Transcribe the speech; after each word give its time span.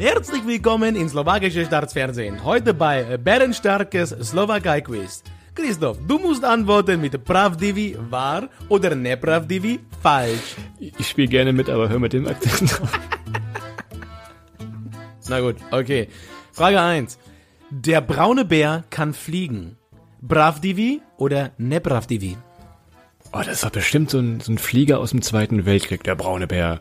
Herzlich 0.00 0.46
willkommen 0.46 0.96
in 0.96 1.10
slowakische 1.10 1.66
Staatsfernsehen. 1.66 2.42
Heute 2.42 2.72
bei 2.72 3.18
Bärenstarkes 3.18 4.08
Slowakei-Quiz. 4.08 5.22
Christoph, 5.54 5.98
du 6.08 6.18
musst 6.18 6.42
antworten 6.42 7.02
mit 7.02 7.22
Pravdivi 7.22 7.98
wahr 8.08 8.48
oder 8.70 8.94
Nepravdivi 8.94 9.78
falsch. 10.02 10.56
Ich 10.78 11.06
spiele 11.06 11.28
gerne 11.28 11.52
mit, 11.52 11.68
aber 11.68 11.90
hör 11.90 11.98
mit 11.98 12.14
dem 12.14 12.26
Akzent 12.26 12.80
drauf. 12.80 12.88
Na 15.28 15.40
gut, 15.40 15.56
okay. 15.70 16.08
Frage 16.50 16.80
1. 16.80 17.18
Der 17.68 18.00
braune 18.00 18.46
Bär 18.46 18.84
kann 18.88 19.12
fliegen. 19.12 19.76
Pravdivi 20.26 21.02
oder 21.18 21.50
Nepravdivi? 21.58 22.38
Oh, 23.34 23.42
das 23.44 23.64
war 23.64 23.70
bestimmt 23.70 24.08
so 24.08 24.18
ein, 24.18 24.40
so 24.40 24.50
ein 24.50 24.56
Flieger 24.56 24.98
aus 24.98 25.10
dem 25.10 25.20
Zweiten 25.20 25.66
Weltkrieg, 25.66 26.02
der 26.04 26.14
braune 26.14 26.46
Bär. 26.46 26.80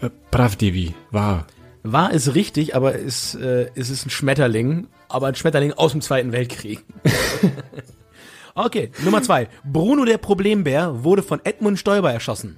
Äh, 0.00 0.08
Pravdivi, 0.30 0.94
wahr. 1.10 1.46
War 1.86 2.14
es 2.14 2.34
richtig, 2.34 2.74
aber 2.74 2.94
es, 2.94 3.34
äh, 3.34 3.68
es 3.74 3.90
ist 3.90 4.06
ein 4.06 4.10
Schmetterling, 4.10 4.86
aber 5.08 5.26
ein 5.26 5.34
Schmetterling 5.34 5.74
aus 5.74 5.92
dem 5.92 6.00
Zweiten 6.00 6.32
Weltkrieg. 6.32 6.82
okay, 8.54 8.90
Nummer 9.04 9.22
zwei. 9.22 9.48
Bruno 9.64 10.06
der 10.06 10.16
Problembär 10.16 11.04
wurde 11.04 11.22
von 11.22 11.40
Edmund 11.44 11.78
Stoiber 11.78 12.10
erschossen. 12.10 12.56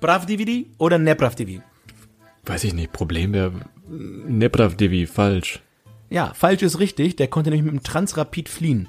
Pravdividi 0.00 0.70
oder 0.78 0.96
Nepravdivi? 0.96 1.60
Weiß 2.44 2.62
ich 2.62 2.72
nicht, 2.72 2.92
Problembär. 2.92 3.50
Nepravdivi, 3.88 5.06
falsch. 5.06 5.60
Ja, 6.08 6.32
falsch 6.32 6.62
ist 6.62 6.78
richtig, 6.78 7.16
der 7.16 7.26
konnte 7.26 7.50
nämlich 7.50 7.64
mit 7.64 7.80
dem 7.80 7.84
Transrapid 7.84 8.48
fliehen. 8.48 8.86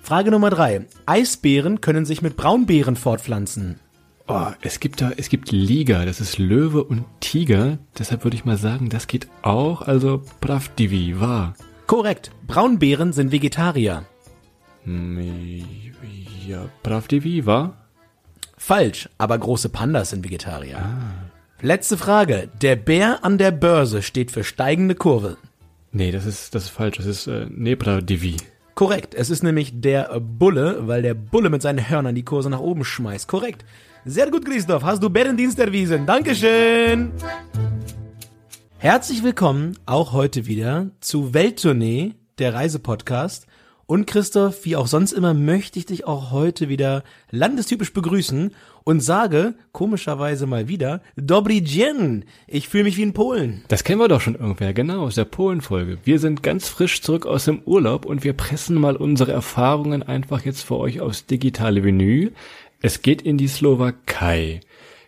Frage 0.00 0.30
Nummer 0.30 0.48
drei. 0.48 0.86
Eisbären 1.04 1.82
können 1.82 2.06
sich 2.06 2.22
mit 2.22 2.38
Braunbären 2.38 2.96
fortpflanzen. 2.96 3.80
Oh, 4.30 4.48
es 4.60 4.78
gibt 4.78 5.00
da, 5.00 5.10
es 5.16 5.30
gibt 5.30 5.52
Liga, 5.52 6.04
das 6.04 6.20
ist 6.20 6.36
Löwe 6.36 6.84
und 6.84 7.06
Tiger. 7.20 7.78
Deshalb 7.98 8.24
würde 8.24 8.36
ich 8.36 8.44
mal 8.44 8.58
sagen, 8.58 8.90
das 8.90 9.06
geht 9.06 9.26
auch. 9.40 9.80
Also 9.80 10.22
Pravdivi, 10.42 11.18
wahr. 11.18 11.54
Korrekt. 11.86 12.30
Braunbären 12.46 13.14
sind 13.14 13.32
Vegetarier. 13.32 14.04
Ja, 16.46 16.68
Pravdivi, 16.82 17.46
wahr? 17.46 17.88
Falsch, 18.58 19.08
aber 19.16 19.38
große 19.38 19.70
Pandas 19.70 20.10
sind 20.10 20.24
Vegetarier. 20.24 20.76
Letzte 21.62 21.96
Frage. 21.96 22.50
Der 22.60 22.76
Bär 22.76 23.24
an 23.24 23.38
der 23.38 23.50
Börse 23.50 24.02
steht 24.02 24.30
für 24.30 24.44
steigende 24.44 24.94
Kurve. 24.94 25.38
Nee, 25.90 26.12
das 26.12 26.26
ist, 26.26 26.54
das 26.54 26.64
ist 26.64 26.70
falsch. 26.70 26.98
Das 26.98 27.06
ist 27.06 27.28
äh, 27.28 27.46
Nepravdivi. 27.48 28.36
Korrekt. 28.74 29.14
Es 29.14 29.30
ist 29.30 29.42
nämlich 29.42 29.80
der 29.80 30.20
Bulle, 30.20 30.86
weil 30.86 31.00
der 31.00 31.14
Bulle 31.14 31.48
mit 31.48 31.62
seinen 31.62 31.88
Hörnern 31.88 32.14
die 32.14 32.24
Kurse 32.24 32.50
nach 32.50 32.60
oben 32.60 32.84
schmeißt. 32.84 33.26
Korrekt. 33.26 33.64
Sehr 34.10 34.30
gut, 34.30 34.46
Christoph. 34.46 34.84
Hast 34.84 35.02
du 35.02 35.10
Bärendienst 35.10 35.58
erwiesen. 35.58 36.06
Dankeschön. 36.06 37.10
Herzlich 38.78 39.22
willkommen 39.22 39.76
auch 39.84 40.14
heute 40.14 40.46
wieder 40.46 40.86
zu 41.00 41.34
Welttournee, 41.34 42.14
der 42.38 42.54
Reisepodcast. 42.54 43.46
Und 43.84 44.06
Christoph, 44.06 44.64
wie 44.64 44.76
auch 44.76 44.86
sonst 44.86 45.12
immer, 45.12 45.34
möchte 45.34 45.78
ich 45.78 45.84
dich 45.84 46.06
auch 46.06 46.30
heute 46.30 46.70
wieder 46.70 47.04
landestypisch 47.30 47.92
begrüßen 47.92 48.54
und 48.84 49.00
sage, 49.00 49.54
komischerweise 49.72 50.46
mal 50.46 50.68
wieder, 50.68 51.02
Dobry 51.16 51.62
dzień. 51.62 52.24
Ich 52.46 52.68
fühle 52.68 52.84
mich 52.84 52.96
wie 52.96 53.02
in 53.02 53.12
Polen. 53.12 53.64
Das 53.68 53.84
kennen 53.84 54.00
wir 54.00 54.08
doch 54.08 54.22
schon 54.22 54.34
irgendwer, 54.34 54.72
genau, 54.72 55.02
aus 55.02 55.16
der 55.16 55.26
Polen-Folge. 55.26 55.98
Wir 56.04 56.18
sind 56.18 56.42
ganz 56.42 56.68
frisch 56.68 57.02
zurück 57.02 57.26
aus 57.26 57.44
dem 57.44 57.60
Urlaub 57.64 58.06
und 58.06 58.24
wir 58.24 58.32
pressen 58.32 58.76
mal 58.76 58.96
unsere 58.96 59.32
Erfahrungen 59.32 60.02
einfach 60.02 60.46
jetzt 60.46 60.62
für 60.62 60.76
euch 60.76 61.02
aufs 61.02 61.26
digitale 61.26 61.82
Menü. 61.82 62.30
Es 62.80 63.02
geht 63.02 63.22
in 63.22 63.38
die 63.38 63.48
Slowakei. 63.48 64.60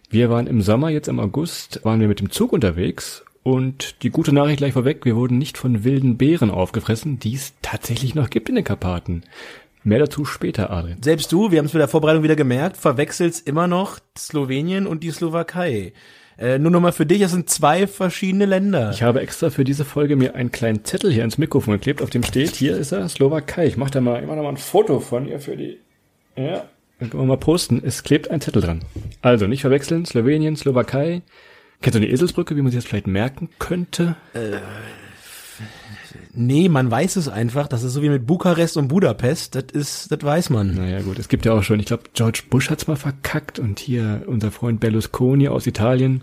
Wir 0.08 0.28
waren 0.28 0.48
im 0.48 0.60
Sommer, 0.60 0.88
jetzt 0.88 1.06
im 1.06 1.20
August, 1.20 1.84
waren 1.84 2.00
wir 2.00 2.08
mit 2.08 2.18
dem 2.18 2.30
Zug 2.30 2.52
unterwegs 2.52 3.24
und 3.44 4.02
die 4.02 4.10
gute 4.10 4.34
Nachricht 4.34 4.58
gleich 4.58 4.72
vorweg, 4.72 5.04
wir 5.04 5.14
wurden 5.14 5.38
nicht 5.38 5.56
von 5.56 5.84
wilden 5.84 6.16
Bären 6.16 6.50
aufgefressen, 6.50 7.20
die 7.20 7.34
es 7.34 7.52
tatsächlich 7.62 8.16
noch 8.16 8.28
gibt 8.28 8.48
in 8.48 8.56
den 8.56 8.64
Karpaten. 8.64 9.22
Mehr 9.84 10.00
dazu 10.00 10.24
später, 10.24 10.70
Adrian. 10.72 11.00
Selbst 11.00 11.30
du, 11.30 11.52
wir 11.52 11.58
haben 11.58 11.66
es 11.66 11.72
bei 11.72 11.78
der 11.78 11.86
Vorbereitung 11.86 12.24
wieder 12.24 12.34
gemerkt, 12.34 12.76
verwechselst 12.76 13.46
immer 13.46 13.68
noch 13.68 14.00
Slowenien 14.18 14.88
und 14.88 15.04
die 15.04 15.12
Slowakei. 15.12 15.92
Äh, 16.38 16.58
nur 16.58 16.72
nochmal 16.72 16.90
für 16.90 17.06
dich, 17.06 17.20
es 17.20 17.30
sind 17.30 17.50
zwei 17.50 17.86
verschiedene 17.86 18.46
Länder. 18.46 18.90
Ich 18.90 19.04
habe 19.04 19.20
extra 19.20 19.48
für 19.48 19.62
diese 19.62 19.84
Folge 19.84 20.16
mir 20.16 20.34
einen 20.34 20.50
kleinen 20.50 20.84
Zettel 20.84 21.12
hier 21.12 21.22
ins 21.22 21.38
Mikrofon 21.38 21.74
geklebt, 21.74 22.02
auf 22.02 22.10
dem 22.10 22.24
steht, 22.24 22.56
hier 22.56 22.76
ist 22.76 22.90
er, 22.90 23.08
Slowakei. 23.08 23.66
Ich 23.68 23.76
mache 23.76 23.92
da 23.92 24.00
mal, 24.00 24.20
mach 24.26 24.34
da 24.34 24.42
mal 24.42 24.48
ein 24.48 24.56
Foto 24.56 24.98
von 24.98 25.28
ihr 25.28 25.38
für 25.38 25.56
die, 25.56 25.78
ja, 26.34 26.64
dann 27.00 27.10
können 27.10 27.22
wir 27.22 27.26
mal 27.26 27.36
posten. 27.36 27.82
Es 27.84 28.02
klebt 28.02 28.30
ein 28.30 28.40
Zettel 28.40 28.62
dran. 28.62 28.82
Also, 29.22 29.46
nicht 29.46 29.62
verwechseln, 29.62 30.04
Slowenien, 30.04 30.56
Slowakei. 30.56 31.22
Kennst 31.82 31.96
du 31.96 32.00
die 32.00 32.10
Eselsbrücke, 32.10 32.56
wie 32.56 32.62
man 32.62 32.70
sich 32.70 32.78
das 32.78 32.88
vielleicht 32.88 33.06
merken 33.06 33.48
könnte? 33.58 34.16
Nee, 36.34 36.68
man 36.68 36.90
weiß 36.90 37.16
es 37.16 37.28
einfach. 37.28 37.66
Das 37.68 37.82
ist 37.82 37.94
so 37.94 38.02
wie 38.02 38.10
mit 38.10 38.26
Bukarest 38.26 38.76
und 38.76 38.88
Budapest. 38.88 39.54
Das 39.54 39.64
ist, 39.72 40.12
das 40.12 40.22
weiß 40.22 40.50
man. 40.50 40.74
Naja 40.74 41.00
gut, 41.00 41.18
es 41.18 41.28
gibt 41.28 41.46
ja 41.46 41.52
auch 41.52 41.62
schon, 41.62 41.80
ich 41.80 41.86
glaube, 41.86 42.04
George 42.12 42.42
Bush 42.50 42.70
hat's 42.70 42.86
mal 42.86 42.96
verkackt 42.96 43.58
und 43.58 43.78
hier 43.80 44.24
unser 44.26 44.50
Freund 44.50 44.80
Berlusconi 44.80 45.48
aus 45.48 45.66
Italien. 45.66 46.22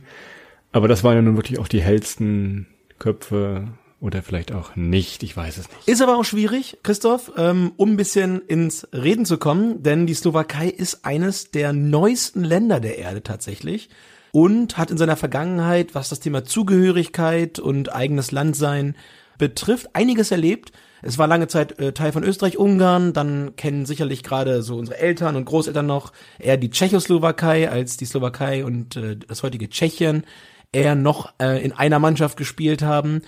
Aber 0.71 0.87
das 0.87 1.03
waren 1.03 1.15
ja 1.15 1.21
nun 1.23 1.37
wirklich 1.37 1.59
auch 1.59 1.67
die 1.67 1.81
hellsten 1.81 2.67
Köpfe 2.99 3.67
oder 3.99 4.21
vielleicht 4.21 4.51
auch 4.51 4.75
nicht, 4.75 5.23
ich 5.23 5.35
weiß 5.35 5.57
es 5.57 5.69
nicht. 5.69 5.87
Ist 5.87 6.01
aber 6.01 6.17
auch 6.17 6.25
schwierig, 6.25 6.77
Christoph, 6.83 7.31
ähm, 7.35 7.71
um 7.77 7.93
ein 7.93 7.97
bisschen 7.97 8.41
ins 8.41 8.87
Reden 8.93 9.25
zu 9.25 9.37
kommen, 9.37 9.81
denn 9.81 10.05
die 10.05 10.13
Slowakei 10.13 10.67
ist 10.67 11.03
eines 11.03 11.51
der 11.51 11.73
neuesten 11.73 12.43
Länder 12.43 12.79
der 12.79 12.99
Erde 12.99 13.23
tatsächlich 13.23 13.89
und 14.31 14.77
hat 14.77 14.91
in 14.91 14.97
seiner 14.97 15.15
Vergangenheit, 15.15 15.95
was 15.95 16.09
das 16.09 16.19
Thema 16.19 16.43
Zugehörigkeit 16.43 17.57
und 17.57 17.91
eigenes 17.93 18.31
Landsein 18.31 18.95
betrifft, 19.39 19.89
einiges 19.93 20.31
erlebt. 20.31 20.71
Es 21.01 21.17
war 21.17 21.27
lange 21.27 21.47
Zeit 21.47 21.79
äh, 21.79 21.93
Teil 21.93 22.11
von 22.11 22.23
Österreich-Ungarn, 22.23 23.13
dann 23.13 23.55
kennen 23.55 23.85
sicherlich 23.85 24.23
gerade 24.23 24.61
so 24.61 24.77
unsere 24.77 24.99
Eltern 24.99 25.35
und 25.35 25.45
Großeltern 25.45 25.85
noch 25.85 26.11
eher 26.39 26.57
die 26.57 26.69
Tschechoslowakei 26.69 27.69
als 27.69 27.97
die 27.97 28.05
Slowakei 28.05 28.63
und 28.63 28.95
äh, 28.95 29.15
das 29.15 29.41
heutige 29.41 29.69
Tschechien 29.69 30.23
eher 30.71 30.95
noch 30.95 31.33
äh, 31.39 31.63
in 31.63 31.71
einer 31.71 31.99
Mannschaft 31.99 32.37
gespielt 32.37 32.81
haben. 32.81 33.21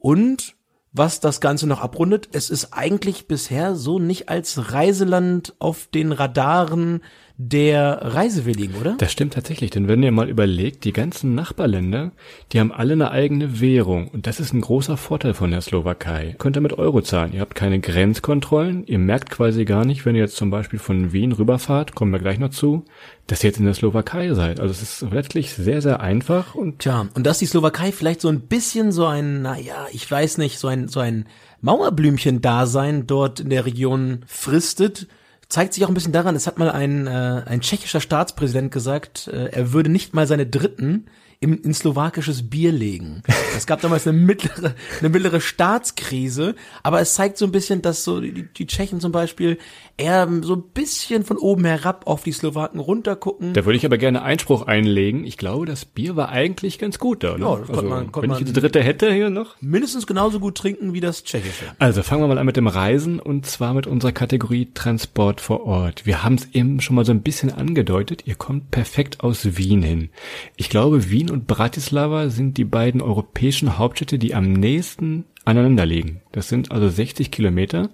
Und 0.00 0.56
was 0.92 1.20
das 1.20 1.40
Ganze 1.40 1.68
noch 1.68 1.80
abrundet, 1.80 2.28
es 2.32 2.50
ist 2.50 2.72
eigentlich 2.72 3.28
bisher 3.28 3.76
so 3.76 4.00
nicht 4.00 4.28
als 4.28 4.72
Reiseland 4.72 5.54
auf 5.60 5.86
den 5.86 6.10
Radaren 6.10 7.00
der 7.42 8.00
Reisewilligen, 8.02 8.76
oder? 8.78 8.96
Das 8.98 9.12
stimmt 9.12 9.32
tatsächlich, 9.32 9.70
denn 9.70 9.88
wenn 9.88 10.02
ihr 10.02 10.12
mal 10.12 10.28
überlegt, 10.28 10.84
die 10.84 10.92
ganzen 10.92 11.34
Nachbarländer, 11.34 12.12
die 12.52 12.60
haben 12.60 12.70
alle 12.70 12.92
eine 12.92 13.12
eigene 13.12 13.60
Währung 13.60 14.08
und 14.08 14.26
das 14.26 14.40
ist 14.40 14.52
ein 14.52 14.60
großer 14.60 14.98
Vorteil 14.98 15.32
von 15.32 15.50
der 15.50 15.62
Slowakei. 15.62 16.34
Könnt 16.38 16.58
ihr 16.58 16.60
mit 16.60 16.76
Euro 16.76 17.00
zahlen, 17.00 17.32
ihr 17.32 17.40
habt 17.40 17.54
keine 17.54 17.80
Grenzkontrollen, 17.80 18.84
ihr 18.86 18.98
merkt 18.98 19.30
quasi 19.30 19.64
gar 19.64 19.86
nicht, 19.86 20.04
wenn 20.04 20.16
ihr 20.16 20.22
jetzt 20.22 20.36
zum 20.36 20.50
Beispiel 20.50 20.78
von 20.78 21.14
Wien 21.14 21.32
rüberfahrt, 21.32 21.94
kommen 21.94 22.12
wir 22.12 22.18
gleich 22.18 22.38
noch 22.38 22.50
zu, 22.50 22.84
dass 23.30 23.44
ihr 23.44 23.50
jetzt 23.50 23.60
in 23.60 23.64
der 23.64 23.74
Slowakei 23.74 24.34
seid. 24.34 24.58
Also 24.58 24.72
es 24.72 24.82
ist 24.82 25.10
wirklich 25.12 25.54
sehr, 25.54 25.80
sehr 25.80 26.00
einfach 26.00 26.56
und 26.56 26.80
Tja, 26.80 27.08
und 27.14 27.24
dass 27.24 27.38
die 27.38 27.46
Slowakei 27.46 27.92
vielleicht 27.92 28.20
so 28.20 28.28
ein 28.28 28.40
bisschen 28.40 28.90
so 28.90 29.06
ein, 29.06 29.42
naja, 29.42 29.86
ich 29.92 30.10
weiß 30.10 30.38
nicht, 30.38 30.58
so 30.58 30.66
ein, 30.66 30.88
so 30.88 30.98
ein 30.98 31.26
Mauerblümchen-Dasein 31.60 33.06
dort 33.06 33.38
in 33.38 33.50
der 33.50 33.66
Region 33.66 34.24
fristet, 34.26 35.06
zeigt 35.48 35.74
sich 35.74 35.84
auch 35.84 35.88
ein 35.88 35.94
bisschen 35.94 36.12
daran, 36.12 36.34
es 36.34 36.48
hat 36.48 36.58
mal 36.58 36.70
ein, 36.70 37.06
äh, 37.06 37.42
ein 37.46 37.60
tschechischer 37.60 38.00
Staatspräsident 38.00 38.72
gesagt, 38.72 39.28
äh, 39.28 39.50
er 39.50 39.72
würde 39.72 39.90
nicht 39.90 40.12
mal 40.12 40.26
seine 40.26 40.46
Dritten 40.46 41.06
in, 41.42 41.54
in 41.54 41.72
slowakisches 41.72 42.50
Bier 42.50 42.70
legen. 42.70 43.22
Es 43.56 43.66
gab 43.66 43.80
damals 43.80 44.06
eine 44.06 44.16
mittlere, 44.16 44.74
eine 45.00 45.08
mittlere 45.08 45.40
Staatskrise, 45.40 46.54
aber 46.82 47.00
es 47.00 47.14
zeigt 47.14 47.38
so 47.38 47.46
ein 47.46 47.52
bisschen, 47.52 47.80
dass 47.80 48.04
so 48.04 48.20
die, 48.20 48.46
die 48.52 48.66
Tschechen 48.66 49.00
zum 49.00 49.10
Beispiel 49.10 49.56
eher 49.96 50.28
so 50.42 50.54
ein 50.56 50.62
bisschen 50.74 51.24
von 51.24 51.38
oben 51.38 51.64
herab 51.64 52.06
auf 52.06 52.22
die 52.24 52.32
Slowaken 52.32 52.78
runtergucken. 52.78 53.54
Da 53.54 53.64
würde 53.64 53.78
ich 53.78 53.86
aber 53.86 53.96
gerne 53.96 54.20
Einspruch 54.22 54.66
einlegen. 54.66 55.24
Ich 55.24 55.38
glaube, 55.38 55.64
das 55.64 55.86
Bier 55.86 56.14
war 56.14 56.28
eigentlich 56.28 56.78
ganz 56.78 56.98
gut 56.98 57.24
da. 57.24 57.38
Ne? 57.38 57.44
Ja, 57.44 57.56
das 57.56 57.66
konnte 57.68 57.82
man- 57.84 58.12
konnte 58.12 58.28
wenn 58.28 58.36
ich 58.36 58.46
jetzt 58.46 58.52
dritte 58.56 58.82
hätte 58.82 59.10
hier 59.12 59.30
noch. 59.30 59.56
Mindestens 59.62 60.06
genauso 60.06 60.40
gut 60.40 60.58
trinken 60.58 60.92
wie 60.92 61.00
das 61.00 61.24
tschechische. 61.24 61.64
Also 61.78 62.02
fangen 62.02 62.22
wir 62.22 62.28
mal 62.28 62.38
an 62.38 62.46
mit 62.46 62.58
dem 62.58 62.66
Reisen 62.66 63.18
und 63.18 63.46
zwar 63.46 63.72
mit 63.72 63.86
unserer 63.86 64.12
Kategorie 64.12 64.68
Transport 64.74 65.40
vor 65.40 65.64
Ort. 65.64 66.04
Wir 66.04 66.22
haben 66.22 66.34
es 66.34 66.48
eben 66.52 66.82
schon 66.82 66.96
mal 66.96 67.06
so 67.06 67.12
ein 67.12 67.22
bisschen 67.22 67.50
angedeutet. 67.50 68.24
Ihr 68.26 68.34
kommt 68.34 68.70
perfekt 68.70 69.20
aus 69.20 69.56
Wien 69.56 69.82
hin. 69.82 70.10
Ich 70.56 70.68
glaube, 70.68 71.08
Wien 71.10 71.29
und 71.30 71.46
Bratislava 71.46 72.28
sind 72.28 72.56
die 72.58 72.64
beiden 72.64 73.00
europäischen 73.00 73.78
Hauptstädte, 73.78 74.18
die 74.18 74.34
am 74.34 74.52
nächsten 74.52 75.24
aneinander 75.44 75.86
liegen. 75.86 76.20
Das 76.32 76.48
sind 76.48 76.70
also 76.72 76.88
60 76.88 77.30
Kilometer 77.30 77.90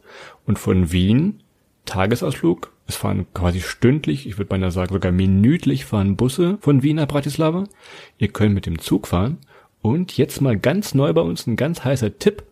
und 0.47 0.59
von 0.59 0.93
Wien 0.93 1.43
Tagesausflug. 1.85 2.73
Es 2.87 2.97
fahren 2.97 3.27
quasi 3.35 3.61
stündlich, 3.61 4.27
ich 4.27 4.39
würde 4.39 4.49
beinahe 4.49 4.71
sagen 4.71 4.93
sogar 4.93 5.13
minütlich 5.13 5.85
fahren 5.85 6.17
Busse 6.17 6.59
von 6.61 6.83
Wien 6.83 6.97
nach 6.97 7.09
Bratislava. 7.09 7.65
Ihr 8.19 8.29
könnt 8.29 8.55
mit 8.55 8.67
dem 8.67 8.79
Zug 8.79 9.09
fahren. 9.09 9.39
Und 9.83 10.17
jetzt 10.17 10.41
mal 10.41 10.59
ganz 10.59 10.95
neu 10.95 11.13
bei 11.13 11.21
uns 11.21 11.47
ein 11.47 11.57
ganz 11.57 11.85
heißer 11.85 12.19
Tipp. 12.19 12.43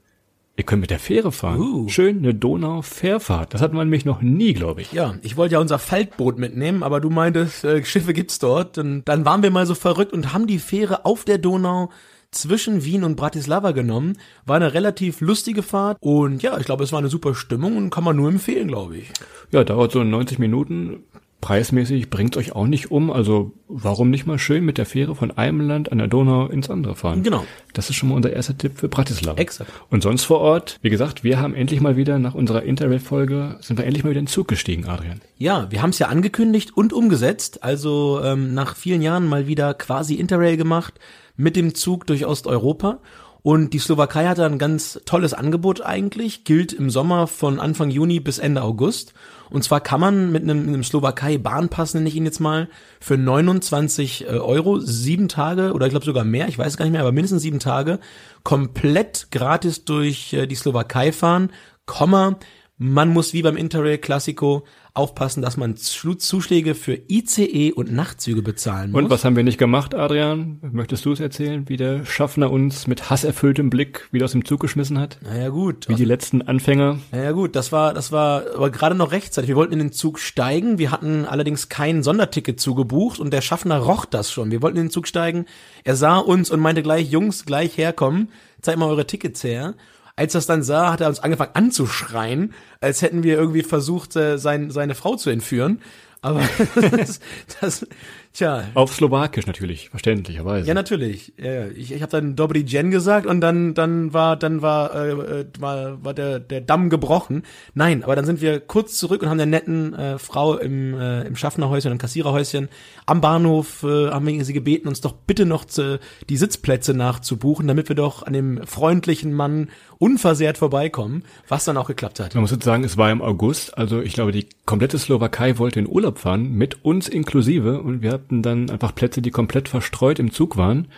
Ihr 0.56 0.64
könnt 0.64 0.82
mit 0.82 0.90
der 0.90 1.00
Fähre 1.00 1.32
fahren. 1.32 1.60
Uh. 1.60 1.88
Schön 1.88 2.18
eine 2.18 2.32
Donau-Fährfahrt. 2.32 3.54
Das 3.54 3.60
hat 3.60 3.72
man 3.72 3.88
nämlich 3.88 4.04
noch 4.04 4.22
nie, 4.22 4.52
glaube 4.52 4.82
ich. 4.82 4.92
Ja, 4.92 5.16
ich 5.22 5.36
wollte 5.36 5.54
ja 5.54 5.58
unser 5.58 5.80
Faltboot 5.80 6.38
mitnehmen, 6.38 6.84
aber 6.84 7.00
du 7.00 7.10
meintest, 7.10 7.64
äh, 7.64 7.84
Schiffe 7.84 8.12
gibt's 8.12 8.38
dort. 8.38 8.78
Und 8.78 9.02
dann 9.04 9.24
waren 9.24 9.42
wir 9.42 9.50
mal 9.50 9.66
so 9.66 9.74
verrückt 9.74 10.12
und 10.12 10.32
haben 10.32 10.46
die 10.46 10.60
Fähre 10.60 11.04
auf 11.04 11.24
der 11.24 11.38
Donau 11.38 11.90
zwischen 12.30 12.84
Wien 12.84 13.02
und 13.02 13.16
Bratislava 13.16 13.72
genommen. 13.72 14.16
War 14.46 14.56
eine 14.56 14.74
relativ 14.74 15.20
lustige 15.20 15.62
Fahrt 15.62 15.98
und 16.00 16.42
ja, 16.42 16.58
ich 16.58 16.66
glaube, 16.66 16.84
es 16.84 16.92
war 16.92 16.98
eine 16.98 17.08
super 17.08 17.34
Stimmung 17.34 17.76
und 17.76 17.90
kann 17.90 18.04
man 18.04 18.16
nur 18.16 18.28
empfehlen, 18.28 18.68
glaube 18.68 18.98
ich. 18.98 19.10
Ja, 19.50 19.64
dauert 19.64 19.92
so 19.92 20.04
90 20.04 20.38
Minuten. 20.38 21.04
Preismäßig 21.44 22.08
bringt 22.08 22.38
euch 22.38 22.52
auch 22.56 22.66
nicht 22.66 22.90
um. 22.90 23.10
Also 23.10 23.52
warum 23.68 24.08
nicht 24.08 24.24
mal 24.24 24.38
schön 24.38 24.64
mit 24.64 24.78
der 24.78 24.86
Fähre 24.86 25.14
von 25.14 25.30
einem 25.30 25.60
Land 25.60 25.92
an 25.92 25.98
der 25.98 26.06
Donau 26.06 26.46
ins 26.46 26.70
andere 26.70 26.96
fahren? 26.96 27.22
Genau. 27.22 27.44
Das 27.74 27.90
ist 27.90 27.96
schon 27.96 28.08
mal 28.08 28.14
unser 28.14 28.32
erster 28.32 28.56
Tipp 28.56 28.78
für 28.78 28.88
Bratislava. 28.88 29.38
Exakt. 29.38 29.70
Und 29.90 30.02
sonst 30.02 30.24
vor 30.24 30.40
Ort, 30.40 30.78
wie 30.80 30.88
gesagt, 30.88 31.22
wir 31.22 31.38
haben 31.38 31.52
endlich 31.54 31.82
mal 31.82 31.98
wieder 31.98 32.18
nach 32.18 32.34
unserer 32.34 32.62
Interrail-Folge, 32.62 33.58
sind 33.60 33.76
wir 33.76 33.84
endlich 33.84 34.04
mal 34.04 34.10
wieder 34.10 34.20
in 34.20 34.24
den 34.24 34.32
Zug 34.32 34.48
gestiegen, 34.48 34.86
Adrian. 34.86 35.20
Ja, 35.36 35.70
wir 35.70 35.82
haben 35.82 35.90
es 35.90 35.98
ja 35.98 36.08
angekündigt 36.08 36.74
und 36.74 36.94
umgesetzt. 36.94 37.62
Also 37.62 38.22
ähm, 38.24 38.54
nach 38.54 38.74
vielen 38.74 39.02
Jahren 39.02 39.28
mal 39.28 39.46
wieder 39.46 39.74
quasi 39.74 40.14
Interrail 40.14 40.56
gemacht 40.56 40.94
mit 41.36 41.56
dem 41.56 41.74
Zug 41.74 42.06
durch 42.06 42.24
Osteuropa. 42.24 43.00
Und 43.46 43.74
die 43.74 43.78
Slowakei 43.78 44.24
hatte 44.24 44.46
ein 44.46 44.56
ganz 44.56 45.02
tolles 45.04 45.34
Angebot 45.34 45.82
eigentlich, 45.82 46.44
gilt 46.44 46.72
im 46.72 46.88
Sommer 46.88 47.26
von 47.26 47.60
Anfang 47.60 47.90
Juni 47.90 48.18
bis 48.18 48.38
Ende 48.38 48.62
August. 48.62 49.12
Und 49.50 49.62
zwar 49.62 49.82
kann 49.82 50.00
man 50.00 50.32
mit 50.32 50.44
einem, 50.44 50.66
einem 50.66 50.82
Slowakei-Bahnpass, 50.82 51.92
nenne 51.92 52.08
ich 52.08 52.16
ihn 52.16 52.24
jetzt 52.24 52.40
mal, 52.40 52.70
für 53.02 53.18
29 53.18 54.28
Euro 54.30 54.80
sieben 54.80 55.28
Tage 55.28 55.74
oder 55.74 55.84
ich 55.84 55.90
glaube 55.90 56.06
sogar 56.06 56.24
mehr, 56.24 56.48
ich 56.48 56.56
weiß 56.56 56.78
gar 56.78 56.86
nicht 56.86 56.92
mehr, 56.92 57.02
aber 57.02 57.12
mindestens 57.12 57.42
sieben 57.42 57.58
Tage 57.58 58.00
komplett 58.44 59.28
gratis 59.30 59.84
durch 59.84 60.32
äh, 60.32 60.46
die 60.46 60.54
Slowakei 60.54 61.12
fahren, 61.12 61.50
Komma, 61.84 62.38
man 62.78 63.10
muss 63.10 63.34
wie 63.34 63.42
beim 63.42 63.58
Interrail 63.58 63.98
Classico 63.98 64.64
aufpassen, 64.94 65.42
dass 65.42 65.56
man 65.56 65.76
Zuschläge 65.76 66.76
für 66.76 66.96
ICE 67.08 67.72
und 67.72 67.92
Nachtzüge 67.92 68.42
bezahlen 68.42 68.92
muss. 68.92 69.02
Und 69.02 69.10
was 69.10 69.24
haben 69.24 69.34
wir 69.34 69.42
nicht 69.42 69.58
gemacht, 69.58 69.92
Adrian? 69.92 70.60
Möchtest 70.62 71.04
du 71.04 71.10
es 71.10 71.18
erzählen, 71.18 71.68
wie 71.68 71.76
der 71.76 72.06
Schaffner 72.06 72.50
uns 72.52 72.86
mit 72.86 73.10
hasserfülltem 73.10 73.70
Blick 73.70 74.08
wieder 74.12 74.26
aus 74.26 74.32
dem 74.32 74.44
Zug 74.44 74.60
geschmissen 74.60 75.00
hat? 75.00 75.18
Naja 75.22 75.48
gut, 75.48 75.88
Wie 75.88 75.96
die 75.96 76.04
letzten 76.04 76.42
Anfänger? 76.42 76.98
naja 77.10 77.32
gut, 77.32 77.56
das 77.56 77.72
war, 77.72 77.92
das 77.92 78.12
war 78.12 78.44
aber 78.54 78.70
gerade 78.70 78.94
noch 78.94 79.10
rechtzeitig. 79.10 79.48
Wir 79.48 79.56
wollten 79.56 79.72
in 79.72 79.80
den 79.80 79.92
Zug 79.92 80.20
steigen, 80.20 80.78
wir 80.78 80.92
hatten 80.92 81.24
allerdings 81.24 81.68
kein 81.68 82.04
Sonderticket 82.04 82.60
zugebucht 82.60 83.18
und 83.18 83.32
der 83.32 83.40
Schaffner 83.40 83.78
roch 83.78 84.04
das 84.04 84.30
schon. 84.30 84.52
Wir 84.52 84.62
wollten 84.62 84.76
in 84.78 84.84
den 84.84 84.90
Zug 84.90 85.08
steigen, 85.08 85.46
er 85.82 85.96
sah 85.96 86.18
uns 86.18 86.52
und 86.52 86.60
meinte 86.60 86.84
gleich, 86.84 87.10
Jungs, 87.10 87.44
gleich 87.44 87.76
herkommen, 87.76 88.28
zeigt 88.62 88.78
mal 88.78 88.88
eure 88.88 89.08
Tickets 89.08 89.42
her. 89.42 89.74
Als 90.16 90.32
er 90.36 90.38
es 90.38 90.46
dann 90.46 90.62
sah, 90.62 90.92
hat 90.92 91.00
er 91.00 91.08
uns 91.08 91.18
angefangen 91.18 91.50
anzuschreien, 91.54 92.52
als 92.84 93.02
hätten 93.02 93.22
wir 93.22 93.36
irgendwie 93.36 93.62
versucht, 93.62 94.14
äh, 94.16 94.38
sein, 94.38 94.70
seine 94.70 94.94
Frau 94.94 95.16
zu 95.16 95.30
entführen. 95.30 95.80
Aber 96.24 96.40
das, 96.90 97.20
das, 97.60 97.86
tja, 98.32 98.64
Auf 98.72 98.94
Slowakisch 98.94 99.46
natürlich, 99.46 99.90
verständlicherweise. 99.90 100.66
Ja, 100.66 100.72
natürlich. 100.72 101.34
Ja, 101.36 101.66
ich 101.66 101.92
ich 101.92 102.00
habe 102.00 102.10
dann 102.10 102.34
Dobry 102.34 102.64
Jen 102.66 102.90
gesagt 102.90 103.26
und 103.26 103.42
dann 103.42 103.74
dann 103.74 104.14
war 104.14 104.34
dann 104.38 104.62
war 104.62 104.94
äh, 104.94 105.10
äh, 105.10 105.46
war, 105.58 106.02
war 106.02 106.14
der 106.14 106.40
der 106.40 106.62
Damm 106.62 106.88
gebrochen. 106.88 107.42
Nein, 107.74 108.02
aber 108.02 108.16
dann 108.16 108.24
sind 108.24 108.40
wir 108.40 108.58
kurz 108.60 108.96
zurück 108.96 109.20
und 109.20 109.28
haben 109.28 109.36
der 109.36 109.46
netten 109.46 109.92
äh, 109.92 110.18
Frau 110.18 110.56
im 110.56 110.98
äh, 110.98 111.24
im 111.24 111.36
Schaffnerhäuschen, 111.36 111.92
im 111.92 111.98
Kassiererhäuschen 111.98 112.70
am 113.04 113.20
Bahnhof 113.20 113.82
äh, 113.82 114.08
haben 114.10 114.26
wir 114.26 114.42
sie 114.46 114.54
gebeten, 114.54 114.88
uns 114.88 115.02
doch 115.02 115.12
bitte 115.12 115.44
noch 115.44 115.66
zu, 115.66 116.00
die 116.30 116.38
Sitzplätze 116.38 116.94
nachzubuchen, 116.94 117.68
damit 117.68 117.90
wir 117.90 117.96
doch 117.96 118.22
an 118.22 118.32
dem 118.32 118.66
freundlichen 118.66 119.34
Mann 119.34 119.68
unversehrt 119.98 120.58
vorbeikommen, 120.58 121.24
was 121.48 121.64
dann 121.64 121.76
auch 121.76 121.86
geklappt 121.86 122.20
hat. 122.20 122.34
Man 122.34 122.42
muss 122.42 122.50
jetzt 122.50 122.64
sagen, 122.64 122.73
es 122.82 122.96
war 122.96 123.12
im 123.12 123.22
August, 123.22 123.78
also 123.78 124.00
ich 124.00 124.14
glaube, 124.14 124.32
die 124.32 124.48
komplette 124.64 124.98
Slowakei 124.98 125.58
wollte 125.58 125.78
in 125.78 125.88
Urlaub 125.88 126.18
fahren, 126.18 126.52
mit 126.52 126.84
uns 126.84 127.08
inklusive, 127.08 127.82
und 127.82 128.02
wir 128.02 128.10
hatten 128.10 128.42
dann 128.42 128.70
einfach 128.70 128.94
Plätze, 128.94 129.22
die 129.22 129.30
komplett 129.30 129.68
verstreut 129.68 130.18
im 130.18 130.32
Zug 130.32 130.56
waren. 130.56 130.88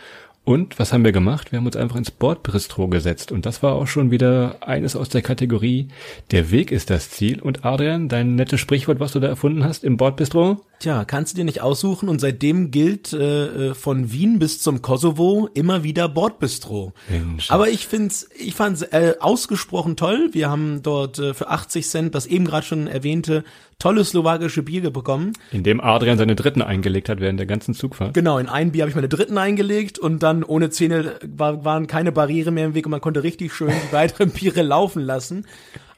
Und 0.45 0.79
was 0.79 0.93
haben 0.93 1.05
wir 1.05 1.11
gemacht? 1.11 1.51
Wir 1.51 1.59
haben 1.59 1.67
uns 1.67 1.75
einfach 1.75 1.97
ins 1.97 2.13
Bordbistro 2.13 2.87
gesetzt. 2.87 3.33
Und 3.33 3.47
das 3.47 3.65
war 3.65 3.75
auch 3.75 3.89
schon 3.89 4.13
wieder 4.13 4.59
eines 4.61 4.95
aus 4.95 5.09
der 5.09 5.21
Kategorie, 5.21 5.89
der 6.31 6.53
Weg 6.53 6.71
ist 6.71 6.89
das 6.89 7.11
Ziel. 7.11 7.43
Und 7.43 7.65
Adrian, 7.65 8.09
dein 8.09 8.37
nettes 8.37 8.61
Sprichwort, 8.61 9.01
was 9.01 9.11
du 9.11 9.19
da 9.19 9.27
erfunden 9.27 9.65
hast 9.65 9.83
im 9.83 9.97
Bordbistro? 9.97 10.61
Tja, 10.79 11.07
kannst 11.07 11.33
du 11.33 11.37
dir 11.39 11.45
nicht 11.45 11.63
aussuchen 11.63 12.09
und 12.09 12.21
seitdem 12.21 12.71
gilt 12.71 13.15
äh, 13.15 13.71
äh, 13.71 13.75
von 13.75 14.13
Wien 14.13 14.39
bis 14.39 14.61
zum 14.61 14.83
Kosovo 14.83 15.49
immer 15.55 15.85
wieder 15.85 16.09
Bordbistro. 16.09 16.93
Mensch. 17.09 17.51
Aber 17.51 17.71
ich 17.71 17.87
find's, 17.87 18.29
ich 18.39 18.55
fand's 18.55 18.83
äh, 18.83 19.15
ausgesprochen 19.19 19.97
toll. 19.97 20.29
Wir 20.33 20.51
haben 20.51 20.83
dort 20.83 21.19
äh, 21.19 21.33
für 21.33 21.49
80 21.49 21.89
Cent 21.89 22.15
das 22.15 22.27
eben 22.27 22.45
gerade 22.45 22.67
schon 22.67 22.89
erwähnte 22.89 23.43
tolle 23.79 24.05
slowakische 24.05 24.63
Bier 24.63 24.91
bekommen. 24.91 25.33
In 25.51 25.63
dem 25.63 25.81
Adrian 25.81 26.19
seine 26.19 26.35
Dritten 26.35 26.63
eingelegt 26.63 27.09
hat 27.09 27.21
während 27.21 27.39
der 27.39 27.47
ganzen 27.47 27.75
Zugfahrt. 27.75 28.15
Genau, 28.15 28.39
in 28.39 28.49
ein 28.49 28.73
Bier 28.73 28.83
habe 28.83 28.91
ich 28.91 28.97
meine 28.97 29.09
dritten 29.09 29.39
eingelegt 29.39 29.99
und 29.99 30.23
dann 30.23 30.45
ohne 30.45 30.71
Zähne 30.71 31.19
war, 31.23 31.65
waren 31.65 31.87
keine 31.87 32.13
Barriere 32.13 32.51
mehr 32.51 32.67
im 32.67 32.75
Weg 32.75 32.87
und 32.87 32.91
man 32.91 33.01
konnte 33.01 33.23
richtig 33.23 33.55
schön 33.55 33.69
die 33.71 33.93
weiteren 33.93 34.31
Biere 34.31 34.63
laufen 34.63 35.03
lassen. 35.03 35.47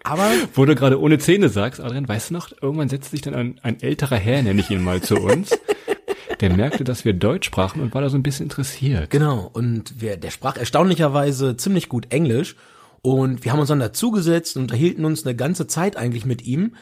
Aber 0.05 0.31
Wo 0.55 0.65
du 0.65 0.75
gerade 0.75 1.01
ohne 1.01 1.19
Zähne 1.19 1.49
sagst, 1.49 1.81
Adrian, 1.81 2.09
weißt 2.09 2.31
du 2.31 2.35
noch, 2.35 2.51
irgendwann 2.63 2.89
setzte 2.89 3.11
sich 3.11 3.21
dann 3.21 3.35
ein, 3.35 3.61
ein 3.63 3.81
älterer 3.81 4.17
Herr, 4.17 4.43
nenne 4.43 4.61
ich 4.61 4.71
ihn 4.71 4.83
mal, 4.83 5.03
zu 5.03 5.17
uns. 5.17 5.51
Der 6.41 6.55
merkte, 6.55 6.85
dass 6.85 7.05
wir 7.05 7.15
Deutsch 7.15 7.47
sprachen 7.47 7.83
und 7.83 7.95
war 7.95 8.03
da 8.03 8.09
so 8.09 8.17
ein 8.17 8.23
bisschen 8.23 8.47
interessiert. 8.47 9.11
Genau, 9.11 9.51
und 9.53 10.01
wir, 10.01 10.17
der 10.17 10.31
sprach 10.31 10.57
erstaunlicherweise 10.57 11.57
ziemlich 11.57 11.89
gut 11.89 12.13
Englisch. 12.13 12.55
Und 13.03 13.45
wir 13.45 13.53
haben 13.53 13.61
uns 13.61 13.69
dann 13.69 13.81
dazugesetzt 13.81 14.57
und 14.57 14.63
unterhielten 14.63 15.05
uns 15.05 15.25
eine 15.25 15.35
ganze 15.35 15.67
Zeit 15.67 15.97
eigentlich 15.97 16.25
mit 16.25 16.43
ihm. 16.43 16.75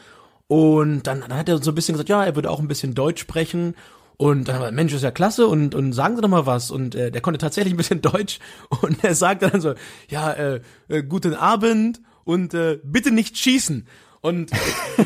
Und 0.47 1.03
dann, 1.07 1.21
dann 1.21 1.35
hat 1.35 1.49
er 1.49 1.61
so 1.61 1.71
ein 1.71 1.75
bisschen 1.75 1.93
gesagt, 1.93 2.09
ja, 2.09 2.23
er 2.23 2.35
würde 2.35 2.49
auch 2.49 2.59
ein 2.59 2.67
bisschen 2.67 2.93
Deutsch 2.93 3.21
sprechen. 3.21 3.75
Und 4.17 4.47
dann 4.47 4.55
haben 4.55 4.63
wir, 4.63 4.71
Mensch, 4.71 4.93
ist 4.93 5.03
ja 5.03 5.11
klasse 5.11 5.47
und, 5.47 5.75
und 5.75 5.93
sagen 5.93 6.15
Sie 6.15 6.21
doch 6.21 6.29
mal 6.29 6.45
was. 6.45 6.71
Und 6.71 6.95
äh, 6.95 7.11
der 7.11 7.21
konnte 7.21 7.37
tatsächlich 7.37 7.73
ein 7.73 7.77
bisschen 7.77 8.01
Deutsch. 8.01 8.39
Und 8.81 9.03
er 9.03 9.15
sagte 9.15 9.49
dann 9.49 9.61
so, 9.61 9.73
ja, 10.09 10.31
äh, 10.33 10.61
äh, 10.87 11.03
guten 11.03 11.33
Abend 11.33 12.01
und 12.27 12.53
äh, 12.53 12.79
bitte 12.83 13.11
nicht 13.11 13.37
schießen. 13.37 13.87
Und 14.21 14.51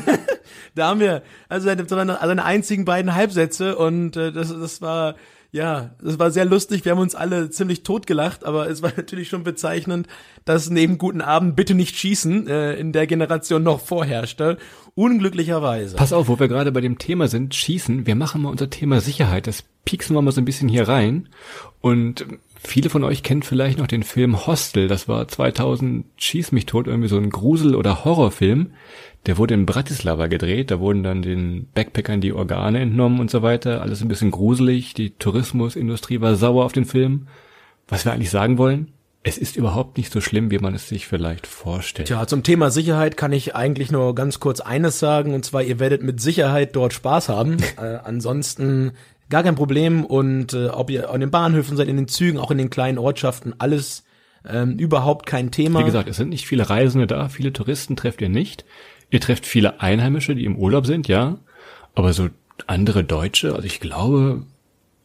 da 0.76 0.88
haben 0.88 1.00
wir 1.00 1.22
also 1.48 1.66
seine, 1.66 1.88
seine, 1.88 2.18
seine 2.20 2.44
einzigen 2.44 2.84
beiden 2.86 3.14
Halbsätze 3.14 3.78
und 3.78 4.18
äh, 4.18 4.32
das, 4.32 4.50
das 4.50 4.82
war 4.82 5.16
ja, 5.54 5.92
das 6.02 6.18
war 6.18 6.32
sehr 6.32 6.46
lustig. 6.46 6.86
Wir 6.86 6.94
haben 6.94 7.00
uns 7.00 7.14
alle 7.14 7.50
ziemlich 7.50 7.84
totgelacht, 7.84 8.46
aber 8.46 8.70
es 8.70 8.82
war 8.82 8.94
natürlich 8.98 9.28
schon 9.28 9.44
bezeichnend, 9.44 10.08
dass 10.46 10.70
neben 10.70 10.98
guten 10.98 11.22
Abend 11.22 11.56
bitte 11.56 11.76
nicht 11.76 11.96
schießen 11.98 12.48
äh, 12.48 12.74
in 12.76 12.94
der 12.94 13.06
Generation 13.06 13.62
noch 13.62 13.82
vorherrschte. 13.82 14.58
Unglücklicherweise. 14.96 15.98
Pass 15.98 16.14
auf, 16.14 16.28
wo 16.28 16.40
wir 16.40 16.48
gerade 16.48 16.72
bei 16.72 16.82
dem 16.82 16.98
Thema 16.98 17.28
sind, 17.28 17.54
Schießen, 17.54 18.08
wir 18.08 18.16
machen 18.16 18.42
mal 18.42 18.50
unser 18.50 18.70
Thema 18.70 19.02
Sicherheit, 19.02 19.46
das 19.46 19.64
pieksen 19.86 20.16
wir 20.16 20.22
mal 20.22 20.32
so 20.32 20.42
ein 20.42 20.46
bisschen 20.46 20.70
hier 20.70 20.88
rein. 20.88 21.30
Und 21.82 22.26
viele 22.64 22.90
von 22.90 23.04
euch 23.04 23.24
kennen 23.24 23.44
vielleicht 23.44 23.78
noch 23.78 23.88
den 23.88 24.04
Film 24.04 24.46
Hostel, 24.46 24.88
das 24.88 25.08
war 25.08 25.28
2000 25.28 26.06
Schieß 26.18 26.52
mich 26.52 26.66
tot, 26.66 26.88
irgendwie 26.88 27.10
so 27.10 27.18
ein 27.18 27.30
Grusel- 27.30 27.76
oder 27.76 28.06
Horrorfilm. 28.06 28.72
Der 29.28 29.38
wurde 29.38 29.54
in 29.54 29.68
Bratislava 29.68 30.28
gedreht, 30.28 30.72
da 30.72 30.80
wurden 30.80 31.04
dann 31.04 31.22
den 31.22 31.68
Backpackern 31.76 32.22
die 32.22 32.34
Organe 32.34 32.80
entnommen 32.80 33.20
und 33.20 33.30
so 33.30 33.44
weiter, 33.44 33.82
alles 33.82 34.02
ein 34.02 34.08
bisschen 34.08 34.32
gruselig, 34.32 34.96
die 34.96 35.12
Tourismusindustrie 35.12 36.22
war 36.22 36.36
sauer 36.36 36.66
auf 36.66 36.74
den 36.74 36.86
Film. 36.86 37.28
Was 37.88 38.06
wir 38.06 38.14
eigentlich 38.14 38.32
sagen 38.32 38.58
wollen, 38.58 38.94
es 39.24 39.38
ist 39.38 39.56
überhaupt 39.56 39.98
nicht 39.98 40.12
so 40.12 40.22
schlimm, 40.22 40.50
wie 40.50 40.58
man 40.58 40.74
es 40.74 40.88
sich 40.88 41.06
vielleicht 41.06 41.46
vorstellt. 41.46 42.08
Tja, 42.08 42.26
zum 42.26 42.42
Thema 42.42 42.72
Sicherheit 42.72 43.18
kann 43.18 43.32
ich 43.34 43.56
eigentlich 43.56 43.92
nur 43.92 44.16
ganz 44.16 44.40
kurz 44.40 44.62
eines 44.62 44.98
sagen, 44.98 45.36
und 45.36 45.46
zwar, 45.46 45.62
ihr 45.62 45.80
werdet 45.80 46.02
mit 46.02 46.20
Sicherheit 46.20 46.76
dort 46.76 46.94
Spaß 46.94 47.30
haben. 47.30 47.58
äh, 47.78 48.00
ansonsten 48.04 48.94
gar 49.32 49.42
kein 49.42 49.56
Problem 49.56 50.06
und 50.06 50.54
äh, 50.54 50.68
ob 50.68 50.92
ihr 50.92 51.10
an 51.10 51.20
den 51.20 51.32
Bahnhöfen 51.32 51.76
seid, 51.76 51.88
in 51.88 51.98
den 51.98 52.08
Zügen, 52.08 52.38
auch 52.38 52.52
in 52.52 52.60
den 52.60 52.70
kleinen 52.70 53.00
Ortschaften, 53.00 53.56
alles 53.58 54.04
ähm, 54.48 54.78
überhaupt 54.78 55.26
kein 55.26 55.50
Thema. 55.50 55.80
Wie 55.80 55.86
gesagt, 55.86 56.08
es 56.08 56.18
sind 56.18 56.30
nicht 56.30 56.46
viele 56.46 56.70
Reisende 56.70 57.08
da, 57.08 57.30
viele 57.30 57.54
Touristen 57.54 57.96
trefft 57.96 58.22
ihr 58.22 58.30
nicht. 58.30 58.66
Ihr 59.10 59.20
trefft 59.20 59.46
viele 59.46 59.82
Einheimische, 59.82 60.36
die 60.36 60.46
im 60.46 60.56
Urlaub 60.56 60.86
sind, 60.86 61.08
ja. 61.08 61.38
Aber 61.96 62.14
so 62.14 62.30
andere 62.68 63.04
Deutsche, 63.04 63.56
also 63.56 63.66
ich 63.66 63.80
glaube, 63.80 64.44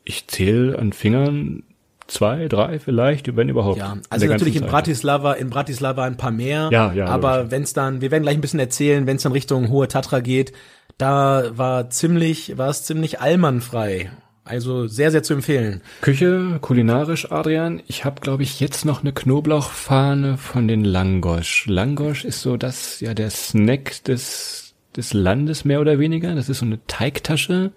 ich 0.04 0.28
zähle 0.28 0.78
an 0.78 0.92
Fingern 0.92 1.62
zwei, 2.06 2.46
drei 2.46 2.78
vielleicht, 2.78 3.34
wenn 3.36 3.48
überhaupt. 3.48 3.78
Ja, 3.78 3.96
also 4.10 4.26
natürlich 4.26 4.56
in 4.56 4.66
Bratislava, 4.66 5.32
in 5.32 5.50
Bratislava 5.50 6.04
ein 6.04 6.16
paar 6.16 6.30
mehr. 6.30 6.68
Ja, 6.72 6.92
ja. 6.92 7.06
Aber 7.06 7.50
wenn 7.50 7.62
es 7.62 7.72
dann, 7.72 8.00
wir 8.00 8.10
werden 8.10 8.22
gleich 8.22 8.36
ein 8.36 8.40
bisschen 8.40 8.60
erzählen, 8.60 9.06
wenn 9.06 9.16
es 9.16 9.22
dann 9.22 9.32
Richtung 9.32 9.68
Hohe 9.70 9.88
Tatra 9.88 10.20
geht, 10.20 10.52
da 10.98 11.56
war 11.56 11.90
ziemlich, 11.90 12.56
war 12.58 12.70
es 12.70 12.84
ziemlich 12.84 13.20
allmannfrei. 13.20 14.10
Also 14.44 14.86
sehr, 14.86 15.10
sehr 15.10 15.24
zu 15.24 15.34
empfehlen. 15.34 15.80
Küche, 16.02 16.58
kulinarisch, 16.60 17.32
Adrian. 17.32 17.82
Ich 17.88 18.04
habe, 18.04 18.20
glaube 18.20 18.44
ich, 18.44 18.60
jetzt 18.60 18.84
noch 18.84 19.02
eine 19.02 19.12
Knoblauchfahne 19.12 20.38
von 20.38 20.68
den 20.68 20.84
Langosch. 20.84 21.66
Langosch 21.66 22.24
ist 22.24 22.42
so 22.42 22.56
das, 22.56 23.00
ja, 23.00 23.12
der 23.12 23.30
Snack 23.30 24.04
des, 24.04 24.74
des 24.94 25.12
Landes 25.12 25.64
mehr 25.64 25.80
oder 25.80 25.98
weniger. 25.98 26.32
Das 26.36 26.48
ist 26.48 26.60
so 26.60 26.64
eine 26.64 26.78
Teigtasche. 26.86 27.72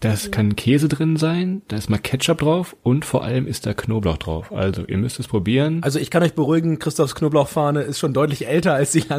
Da 0.00 0.14
kann 0.30 0.54
Käse 0.54 0.86
drin 0.88 1.16
sein, 1.16 1.62
da 1.66 1.76
ist 1.76 1.90
mal 1.90 1.98
Ketchup 1.98 2.38
drauf 2.38 2.76
und 2.84 3.04
vor 3.04 3.24
allem 3.24 3.48
ist 3.48 3.66
da 3.66 3.74
Knoblauch 3.74 4.18
drauf. 4.18 4.52
Also 4.52 4.84
ihr 4.86 4.96
müsst 4.96 5.18
es 5.18 5.26
probieren. 5.26 5.82
Also 5.82 5.98
ich 5.98 6.10
kann 6.10 6.22
euch 6.22 6.34
beruhigen, 6.34 6.78
Christophs 6.78 7.16
Knoblauchfahne 7.16 7.82
ist 7.82 7.98
schon 7.98 8.12
deutlich 8.12 8.46
älter 8.46 8.74
als 8.74 8.92
die 8.92 9.08
wir 9.10 9.18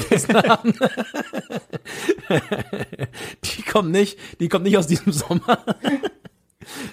gegessen 0.00 0.34
haben. 0.34 0.74
die 3.44 3.62
kommt 3.62 3.90
nicht, 3.90 4.18
die 4.40 4.48
kommt 4.48 4.64
nicht 4.64 4.78
aus 4.78 4.86
diesem 4.86 5.12
Sommer. 5.12 5.58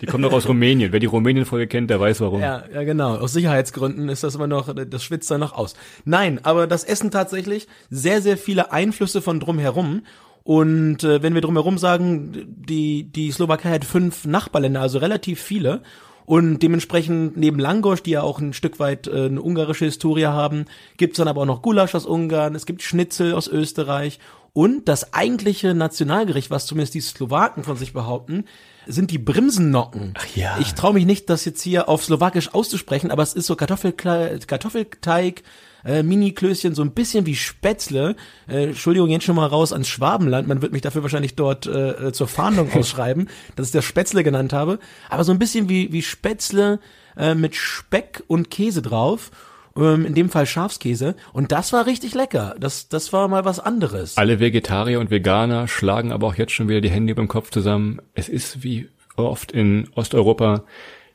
Die 0.02 0.06
kommen 0.06 0.22
noch 0.22 0.34
aus 0.34 0.48
Rumänien. 0.48 0.92
Wer 0.92 1.00
die 1.00 1.06
Rumänien-Folge 1.06 1.68
kennt, 1.68 1.90
der 1.90 2.00
weiß 2.00 2.20
warum. 2.20 2.42
Ja, 2.42 2.66
ja, 2.74 2.84
genau. 2.84 3.16
Aus 3.16 3.32
Sicherheitsgründen 3.32 4.10
ist 4.10 4.24
das 4.24 4.36
immer 4.36 4.48
noch, 4.48 4.74
das 4.74 5.04
schwitzt 5.04 5.32
da 5.32 5.38
noch 5.38 5.54
aus. 5.54 5.76
Nein, 6.04 6.40
aber 6.44 6.68
das 6.68 6.84
Essen 6.84 7.12
tatsächlich 7.12 7.68
sehr, 7.90 8.22
sehr 8.22 8.38
viele 8.38 8.74
Einflüsse 8.74 9.22
von 9.22 9.40
drumherum. 9.40 10.04
Und 10.44 11.04
äh, 11.04 11.22
wenn 11.22 11.34
wir 11.34 11.42
drumherum 11.42 11.78
sagen, 11.78 12.46
die, 12.48 13.04
die 13.04 13.32
Slowakei 13.32 13.72
hat 13.72 13.86
fünf 13.86 14.26
Nachbarländer, 14.26 14.82
also 14.82 15.00
relativ 15.00 15.42
viele. 15.42 15.82
Und 16.26 16.60
dementsprechend 16.60 17.36
neben 17.36 17.60
Langosch, 17.60 18.04
die 18.04 18.12
ja 18.12 18.22
auch 18.22 18.40
ein 18.40 18.54
Stück 18.54 18.80
weit 18.80 19.08
äh, 19.08 19.26
eine 19.26 19.42
ungarische 19.42 19.86
Historie 19.86 20.28
haben, 20.28 20.66
gibt's 20.98 21.18
dann 21.18 21.28
aber 21.28 21.42
auch 21.42 21.46
noch 21.46 21.62
Gulasch 21.62 21.94
aus 21.94 22.06
Ungarn, 22.06 22.56
es 22.56 22.66
gibt 22.66 22.84
Schnitzel 22.84 23.34
aus 23.34 23.48
Österreich 23.48 24.20
und 24.54 24.88
das 24.88 25.14
eigentliche 25.14 25.74
Nationalgericht, 25.74 26.52
was 26.52 26.66
zumindest 26.66 26.94
die 26.94 27.02
Slowaken 27.02 27.64
von 27.64 27.78
sich 27.78 27.94
behaupten, 27.94 28.46
sind 28.86 29.12
die 29.12 29.18
Brimsennocken. 29.18 30.14
Ach 30.18 30.36
ja. 30.36 30.58
Ich 30.60 30.74
traue 30.74 30.94
mich 30.94 31.06
nicht, 31.06 31.30
das 31.30 31.46
jetzt 31.46 31.62
hier 31.62 31.88
auf 31.88 32.04
Slowakisch 32.04 32.54
auszusprechen, 32.54 33.12
aber 33.12 33.24
es 33.24 33.34
ist 33.34 33.48
so 33.48 33.56
Kartoffelkle 33.56 34.40
Kartoffelteig, 34.46 35.44
äh, 35.86 36.04
Mini-Klößchen, 36.04 36.76
so 36.76 36.82
ein 36.82 36.92
bisschen 36.92 37.26
wie 37.26 37.36
Spätzle. 37.36 38.16
Äh, 38.48 38.66
Entschuldigung, 38.68 39.10
jetzt 39.10 39.26
schon 39.26 39.36
mal 39.36 39.48
raus 39.48 39.74
ans 39.74 39.88
Schwabenland. 39.88 40.48
Man 40.48 40.62
wird 40.62 40.74
mich 40.74 40.82
dafür 40.82 41.04
wahrscheinlich 41.04 41.36
dort 41.36 41.68
äh, 41.68 42.12
zur 42.12 42.28
Fahndung 42.28 42.72
ausschreiben, 42.74 43.30
dass 43.56 43.68
ich 43.68 43.74
das 43.74 43.86
Spätzle 43.86 44.24
genannt 44.24 44.54
habe. 44.54 44.80
Aber 45.10 45.24
so 45.24 45.32
ein 45.32 45.40
bisschen 45.40 45.70
wie, 45.70 45.92
wie 45.92 46.02
Spätzle 46.02 46.80
äh, 47.18 47.36
mit 47.36 47.56
Speck 47.56 48.24
und 48.28 48.50
Käse 48.50 48.82
drauf 48.82 49.32
ähm, 49.76 50.06
in 50.06 50.14
dem 50.14 50.30
Fall 50.30 50.46
Schafskäse. 50.46 51.16
Und 51.34 51.52
das 51.52 51.74
war 51.74 51.86
richtig 51.86 52.14
lecker. 52.14 52.56
Das, 52.60 52.90
das 52.90 53.14
war 53.14 53.28
mal 53.28 53.46
was 53.46 53.60
anderes. 53.60 54.18
Alle 54.18 54.40
Vegetarier 54.40 55.00
und 55.00 55.12
Veganer 55.12 55.68
schlagen 55.68 56.12
aber 56.12 56.28
auch 56.28 56.36
jetzt 56.36 56.54
schon 56.54 56.68
wieder 56.68 56.82
die 56.82 56.90
Hände 56.90 57.12
über 57.12 57.22
dem 57.22 57.28
Kopf 57.28 57.52
zusammen. 57.52 58.02
Es 58.14 58.30
ist 58.30 58.64
wie 58.64 58.90
oft 59.16 59.52
in 59.52 59.90
Osteuropa 59.96 60.64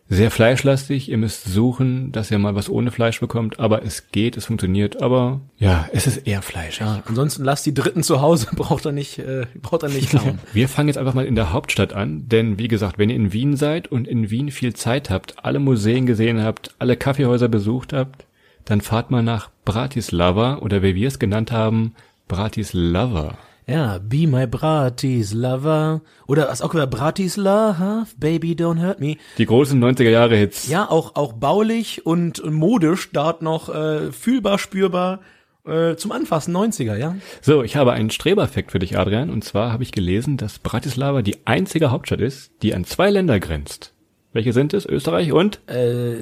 sehr 0.08 0.30
fleischlastig. 0.30 1.08
Ihr 1.08 1.16
müsst 1.16 1.44
suchen, 1.44 2.12
dass 2.12 2.30
ihr 2.30 2.38
mal 2.38 2.54
was 2.54 2.68
ohne 2.68 2.90
Fleisch 2.90 3.20
bekommt, 3.20 3.58
aber 3.58 3.84
es 3.84 4.10
geht, 4.12 4.36
es 4.36 4.46
funktioniert. 4.46 5.02
Aber 5.02 5.40
ja, 5.58 5.88
es 5.92 6.06
ist 6.06 6.26
eher 6.26 6.42
Fleisch. 6.42 6.80
Ja, 6.80 7.02
ansonsten 7.06 7.44
lasst 7.44 7.66
die 7.66 7.74
Dritten 7.74 8.02
zu 8.02 8.20
Hause, 8.20 8.48
braucht 8.56 8.86
er 8.86 8.92
nicht, 8.92 9.18
äh, 9.18 9.46
braucht 9.60 9.82
er 9.82 9.88
nicht 9.88 10.12
kauen. 10.12 10.38
Wir 10.52 10.68
fangen 10.68 10.88
jetzt 10.88 10.98
einfach 10.98 11.14
mal 11.14 11.26
in 11.26 11.34
der 11.34 11.52
Hauptstadt 11.52 11.92
an, 11.92 12.28
denn 12.28 12.58
wie 12.58 12.68
gesagt, 12.68 12.98
wenn 12.98 13.10
ihr 13.10 13.16
in 13.16 13.32
Wien 13.32 13.56
seid 13.56 13.88
und 13.88 14.06
in 14.06 14.30
Wien 14.30 14.50
viel 14.50 14.74
Zeit 14.74 15.10
habt, 15.10 15.44
alle 15.44 15.58
Museen 15.58 16.06
gesehen 16.06 16.42
habt, 16.42 16.74
alle 16.78 16.96
Kaffeehäuser 16.96 17.48
besucht 17.48 17.92
habt, 17.92 18.26
dann 18.64 18.80
fahrt 18.80 19.10
mal 19.10 19.22
nach 19.22 19.50
Bratislava 19.64 20.58
oder 20.58 20.82
wie 20.82 20.94
wir 20.94 21.08
es 21.08 21.18
genannt 21.18 21.52
haben, 21.52 21.94
Bratislava. 22.28 23.38
Ja, 23.68 23.98
be 23.98 24.28
my 24.28 24.46
Bratislava. 24.46 26.00
Oder 26.28 26.46
was 26.46 26.62
auch 26.62 26.72
über 26.72 26.86
Bratislava, 26.86 28.06
Baby 28.16 28.52
Don't 28.52 28.80
Hurt 28.80 29.00
Me. 29.00 29.16
Die 29.38 29.46
großen 29.46 29.82
90er 29.82 30.08
Jahre 30.08 30.36
Hits. 30.36 30.68
Ja, 30.68 30.88
auch, 30.88 31.16
auch 31.16 31.32
baulich 31.32 32.06
und 32.06 32.48
modisch 32.48 33.10
dort 33.12 33.42
noch 33.42 33.68
äh, 33.68 34.12
fühlbar, 34.12 34.60
spürbar 34.60 35.18
äh, 35.66 35.96
zum 35.96 36.12
Anfassen 36.12 36.56
90er, 36.56 36.96
ja. 36.96 37.16
So, 37.42 37.64
ich 37.64 37.74
habe 37.74 37.92
einen 37.92 38.10
Streberfekt 38.10 38.70
für 38.70 38.78
dich, 38.78 38.96
Adrian. 38.96 39.30
Und 39.30 39.42
zwar 39.42 39.72
habe 39.72 39.82
ich 39.82 39.90
gelesen, 39.90 40.36
dass 40.36 40.60
Bratislava 40.60 41.22
die 41.22 41.44
einzige 41.44 41.90
Hauptstadt 41.90 42.20
ist, 42.20 42.52
die 42.62 42.72
an 42.72 42.84
zwei 42.84 43.10
Länder 43.10 43.40
grenzt. 43.40 43.95
Welche 44.36 44.52
sind 44.52 44.74
es? 44.74 44.84
Österreich 44.84 45.32
und? 45.32 45.66
Äh, 45.66 46.12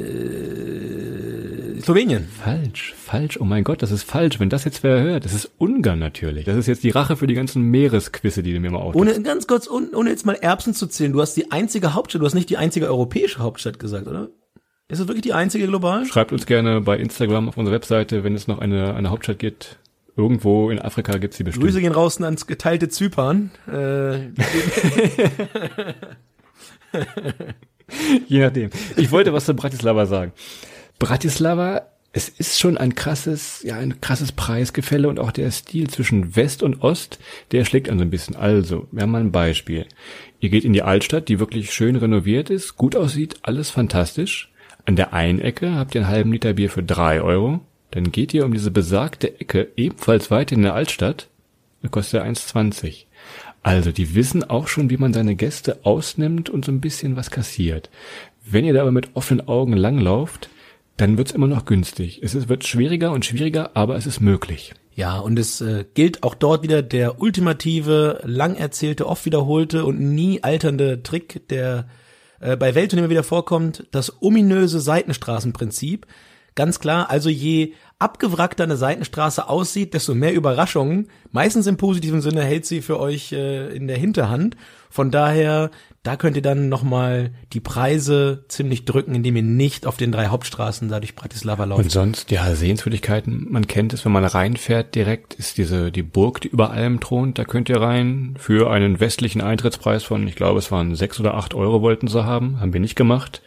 Slowenien. 1.80 2.28
Falsch, 2.28 2.94
falsch. 2.96 3.40
Oh 3.40 3.44
mein 3.44 3.64
Gott, 3.64 3.82
das 3.82 3.90
ist 3.90 4.04
falsch. 4.04 4.38
Wenn 4.38 4.50
das 4.50 4.62
jetzt 4.64 4.84
wer 4.84 5.02
hört, 5.02 5.24
das 5.24 5.34
ist 5.34 5.50
Ungarn 5.58 5.98
natürlich. 5.98 6.44
Das 6.44 6.56
ist 6.56 6.68
jetzt 6.68 6.84
die 6.84 6.90
Rache 6.90 7.16
für 7.16 7.26
die 7.26 7.34
ganzen 7.34 7.62
Meeresquisse, 7.62 8.44
die 8.44 8.52
du 8.52 8.60
mir 8.60 8.70
mal 8.70 8.78
auf. 8.78 8.94
Ohne 8.94 9.20
ganz 9.22 9.48
kurz, 9.48 9.68
ohne 9.68 10.10
jetzt 10.10 10.24
mal 10.24 10.36
Erbsen 10.36 10.74
zu 10.74 10.86
zählen. 10.86 11.12
Du 11.12 11.20
hast 11.20 11.34
die 11.34 11.50
einzige 11.50 11.94
Hauptstadt, 11.94 12.22
du 12.22 12.26
hast 12.26 12.34
nicht 12.34 12.48
die 12.50 12.56
einzige 12.56 12.86
europäische 12.86 13.40
Hauptstadt 13.40 13.80
gesagt, 13.80 14.06
oder? 14.06 14.28
Ist 14.86 15.00
es 15.00 15.08
wirklich 15.08 15.22
die 15.22 15.32
einzige 15.32 15.66
global? 15.66 16.06
Schreibt 16.06 16.30
uns 16.30 16.46
gerne 16.46 16.82
bei 16.82 16.96
Instagram 16.96 17.48
auf 17.48 17.56
unserer 17.56 17.74
Webseite, 17.74 18.22
wenn 18.22 18.36
es 18.36 18.46
noch 18.46 18.60
eine, 18.60 18.94
eine 18.94 19.10
Hauptstadt 19.10 19.40
gibt. 19.40 19.80
Irgendwo 20.16 20.70
in 20.70 20.78
Afrika 20.78 21.18
gibt's 21.18 21.38
die 21.38 21.42
bestimmt. 21.42 21.64
Grüße 21.64 21.80
gehen 21.80 21.90
raus 21.90 22.22
ans 22.22 22.46
geteilte 22.46 22.88
Zypern. 22.88 23.50
Äh, 23.66 24.28
Je 28.28 28.40
nachdem. 28.40 28.70
Ich 28.96 29.10
wollte 29.10 29.32
was 29.32 29.44
zu 29.44 29.54
Bratislava 29.54 30.06
sagen. 30.06 30.32
Bratislava, 30.98 31.82
es 32.12 32.28
ist 32.28 32.60
schon 32.60 32.78
ein 32.78 32.94
krasses, 32.94 33.62
ja, 33.64 33.76
ein 33.76 34.00
krasses 34.00 34.32
Preisgefälle 34.32 35.08
und 35.08 35.18
auch 35.18 35.32
der 35.32 35.50
Stil 35.50 35.90
zwischen 35.90 36.36
West 36.36 36.62
und 36.62 36.82
Ost, 36.82 37.18
der 37.50 37.64
schlägt 37.64 37.88
an 37.88 37.98
so 37.98 38.04
ein 38.04 38.10
bisschen. 38.10 38.36
Also, 38.36 38.86
wir 38.92 39.02
haben 39.02 39.10
mal 39.10 39.20
ein 39.20 39.32
Beispiel. 39.32 39.86
Ihr 40.38 40.48
geht 40.48 40.64
in 40.64 40.72
die 40.72 40.82
Altstadt, 40.82 41.28
die 41.28 41.40
wirklich 41.40 41.72
schön 41.72 41.96
renoviert 41.96 42.50
ist, 42.50 42.76
gut 42.76 42.94
aussieht, 42.94 43.36
alles 43.42 43.70
fantastisch. 43.70 44.52
An 44.86 44.96
der 44.96 45.12
einen 45.12 45.40
Ecke 45.40 45.74
habt 45.74 45.94
ihr 45.94 46.02
einen 46.02 46.10
halben 46.10 46.32
Liter 46.32 46.52
Bier 46.52 46.70
für 46.70 46.82
drei 46.82 47.20
Euro. 47.20 47.60
Dann 47.90 48.12
geht 48.12 48.34
ihr 48.34 48.44
um 48.44 48.52
diese 48.52 48.70
besagte 48.70 49.40
Ecke 49.40 49.68
ebenfalls 49.76 50.30
weiter 50.30 50.54
in 50.54 50.62
der 50.62 50.74
Altstadt. 50.74 51.28
Da 51.82 51.88
kostet 51.88 52.20
er 52.20 52.26
1,20. 52.26 53.06
Also, 53.64 53.92
die 53.92 54.14
wissen 54.14 54.44
auch 54.44 54.68
schon, 54.68 54.90
wie 54.90 54.98
man 54.98 55.14
seine 55.14 55.34
Gäste 55.34 55.80
ausnimmt 55.84 56.50
und 56.50 56.66
so 56.66 56.70
ein 56.70 56.82
bisschen 56.82 57.16
was 57.16 57.30
kassiert. 57.30 57.90
Wenn 58.44 58.66
ihr 58.66 58.74
da 58.74 58.82
aber 58.82 58.92
mit 58.92 59.16
offenen 59.16 59.48
Augen 59.48 59.72
langlauft, 59.72 60.50
dann 60.98 61.16
wird's 61.16 61.32
immer 61.32 61.46
noch 61.46 61.64
günstig. 61.64 62.20
Es 62.22 62.48
wird 62.48 62.66
schwieriger 62.66 63.10
und 63.10 63.24
schwieriger, 63.24 63.70
aber 63.74 63.96
es 63.96 64.06
ist 64.06 64.20
möglich. 64.20 64.74
Ja, 64.94 65.18
und 65.18 65.38
es 65.38 65.62
äh, 65.62 65.86
gilt 65.94 66.22
auch 66.22 66.34
dort 66.34 66.62
wieder 66.62 66.82
der 66.82 67.20
ultimative, 67.20 68.20
lang 68.24 68.54
erzählte, 68.54 69.06
oft 69.06 69.24
wiederholte 69.24 69.86
und 69.86 69.98
nie 69.98 70.42
alternde 70.42 71.02
Trick, 71.02 71.48
der 71.48 71.88
äh, 72.40 72.56
bei 72.56 72.70
immer 72.70 73.10
wieder 73.10 73.24
vorkommt, 73.24 73.86
das 73.92 74.22
ominöse 74.22 74.78
Seitenstraßenprinzip. 74.78 76.06
Ganz 76.54 76.78
klar, 76.78 77.10
also 77.10 77.30
je 77.30 77.72
abgewrackter 77.98 78.64
eine 78.64 78.76
Seitenstraße 78.76 79.48
aussieht, 79.48 79.94
desto 79.94 80.14
mehr 80.14 80.34
Überraschungen, 80.34 81.08
meistens 81.30 81.66
im 81.66 81.76
positiven 81.76 82.20
Sinne, 82.20 82.42
hält 82.42 82.66
sie 82.66 82.82
für 82.82 82.98
euch 82.98 83.32
äh, 83.32 83.74
in 83.74 83.86
der 83.86 83.96
Hinterhand. 83.96 84.56
Von 84.90 85.10
daher, 85.10 85.70
da 86.02 86.16
könnt 86.16 86.36
ihr 86.36 86.42
dann 86.42 86.68
nochmal 86.68 87.32
die 87.52 87.60
Preise 87.60 88.44
ziemlich 88.48 88.84
drücken, 88.84 89.14
indem 89.14 89.36
ihr 89.36 89.42
nicht 89.42 89.86
auf 89.86 89.96
den 89.96 90.12
drei 90.12 90.26
Hauptstraßen 90.26 90.88
da 90.88 91.00
durch 91.00 91.16
Bratislava 91.16 91.64
lauft. 91.64 91.82
Und 91.82 91.90
sonst, 91.90 92.30
ja, 92.30 92.54
Sehenswürdigkeiten, 92.54 93.46
man 93.50 93.66
kennt 93.66 93.92
es, 93.92 94.04
wenn 94.04 94.12
man 94.12 94.24
reinfährt 94.24 94.94
direkt, 94.94 95.34
ist 95.34 95.58
diese, 95.58 95.90
die 95.90 96.02
Burg, 96.02 96.40
die 96.42 96.48
über 96.48 96.70
allem 96.70 97.00
thront, 97.00 97.38
da 97.38 97.44
könnt 97.44 97.68
ihr 97.68 97.80
rein 97.80 98.34
für 98.38 98.70
einen 98.70 99.00
westlichen 99.00 99.40
Eintrittspreis 99.40 100.04
von, 100.04 100.28
ich 100.28 100.36
glaube, 100.36 100.58
es 100.58 100.70
waren 100.70 100.94
sechs 100.94 101.18
oder 101.18 101.34
acht 101.34 101.54
Euro 101.54 101.80
wollten 101.80 102.06
sie 102.06 102.24
haben, 102.24 102.60
haben 102.60 102.72
wir 102.72 102.80
nicht 102.80 102.96
gemacht 102.96 103.40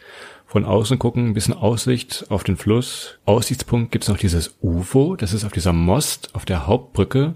von 0.48 0.64
außen 0.64 0.98
gucken, 0.98 1.28
ein 1.28 1.34
bisschen 1.34 1.54
Aussicht 1.54 2.24
auf 2.30 2.42
den 2.42 2.56
Fluss. 2.56 3.18
Aussichtspunkt 3.26 3.92
gibt's 3.92 4.08
noch 4.08 4.16
dieses 4.16 4.56
UFO, 4.62 5.14
das 5.14 5.32
ist 5.34 5.44
auf 5.44 5.52
dieser 5.52 5.74
Most, 5.74 6.30
auf 6.34 6.44
der 6.46 6.66
Hauptbrücke. 6.66 7.34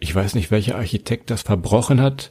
Ich 0.00 0.14
weiß 0.14 0.34
nicht, 0.34 0.50
welcher 0.50 0.76
Architekt 0.76 1.30
das 1.30 1.42
verbrochen 1.42 2.00
hat, 2.00 2.30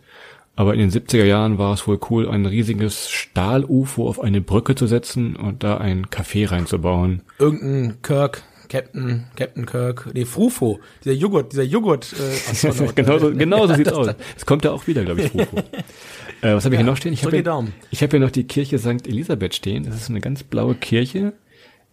Aber 0.59 0.73
in 0.73 0.79
den 0.79 0.89
70er 0.89 1.23
Jahren 1.23 1.59
war 1.59 1.71
es 1.75 1.85
wohl 1.87 1.99
cool, 2.09 2.27
ein 2.27 2.47
riesiges 2.47 3.11
Stahl-UFO 3.11 4.09
auf 4.09 4.19
eine 4.19 4.41
Brücke 4.41 4.73
zu 4.73 4.87
setzen 4.87 5.35
und 5.35 5.63
da 5.63 5.77
ein 5.77 6.07
Café 6.07 6.49
reinzubauen. 6.49 7.21
Irgendein 7.37 8.01
Kirk, 8.01 8.41
Captain, 8.67 9.25
Captain 9.35 9.67
Kirk, 9.67 10.09
nee, 10.15 10.25
Frufo, 10.25 10.79
dieser 11.05 11.15
Joghurt, 11.15 11.51
dieser 11.51 11.61
Joghurt, 11.63 12.11
äh, 12.13 12.87
genau 12.95 13.19
so, 13.19 13.31
genau 13.35 13.67
so 13.67 13.75
sieht's 13.75 13.93
aus. 13.93 14.07
Es 14.35 14.47
kommt 14.47 14.65
ja 14.65 14.71
auch 14.71 14.87
wieder, 14.87 15.05
glaube 15.05 15.21
ich, 15.21 15.31
Frufo. 15.31 15.57
äh, 16.41 16.53
was 16.53 16.65
habe 16.65 16.75
ich 16.75 16.79
hier 16.79 16.85
noch 16.85 16.97
stehen? 16.97 17.13
Ich 17.13 17.25
habe 17.25 17.67
ich 17.91 18.03
hab 18.03 18.11
hier 18.11 18.19
noch 18.19 18.31
die 18.31 18.45
Kirche 18.45 18.79
St. 18.79 19.07
Elisabeth 19.07 19.55
stehen. 19.55 19.83
Das 19.83 19.95
ist 19.95 20.09
eine 20.09 20.21
ganz 20.21 20.43
blaue 20.43 20.75
Kirche. 20.75 21.33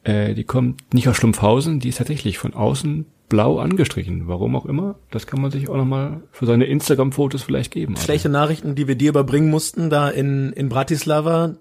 Äh, 0.05 0.35
die 0.35 0.45
kommt 0.45 0.93
nicht 0.93 1.09
aus 1.09 1.17
Schlumpfhausen, 1.17 1.81
die 1.81 1.89
ist 1.89 1.99
tatsächlich 1.99 2.39
von 2.39 2.55
außen 2.55 3.07
blau 3.29 3.59
angestrichen. 3.59 4.29
Warum 4.29 4.55
auch 4.55 4.67
immer. 4.67 4.97
Das 5.11 5.27
kann 5.27 5.41
man 5.41 5.51
sich 5.51 5.69
auch 5.69 5.77
nochmal 5.77 6.21
für 6.31 6.47
seine 6.47 6.67
Instagram-Fotos 6.67 7.43
vielleicht 7.43 7.73
geben. 7.73 7.97
Schlechte 7.97 8.29
Nachrichten, 8.29 8.75
die 8.75 8.87
wir 8.87 8.97
dir 8.97 9.09
überbringen 9.09 9.51
mussten, 9.51 9.91
da 9.91 10.09
in, 10.09 10.53
in 10.53 10.69
Bratislava. 10.69 11.57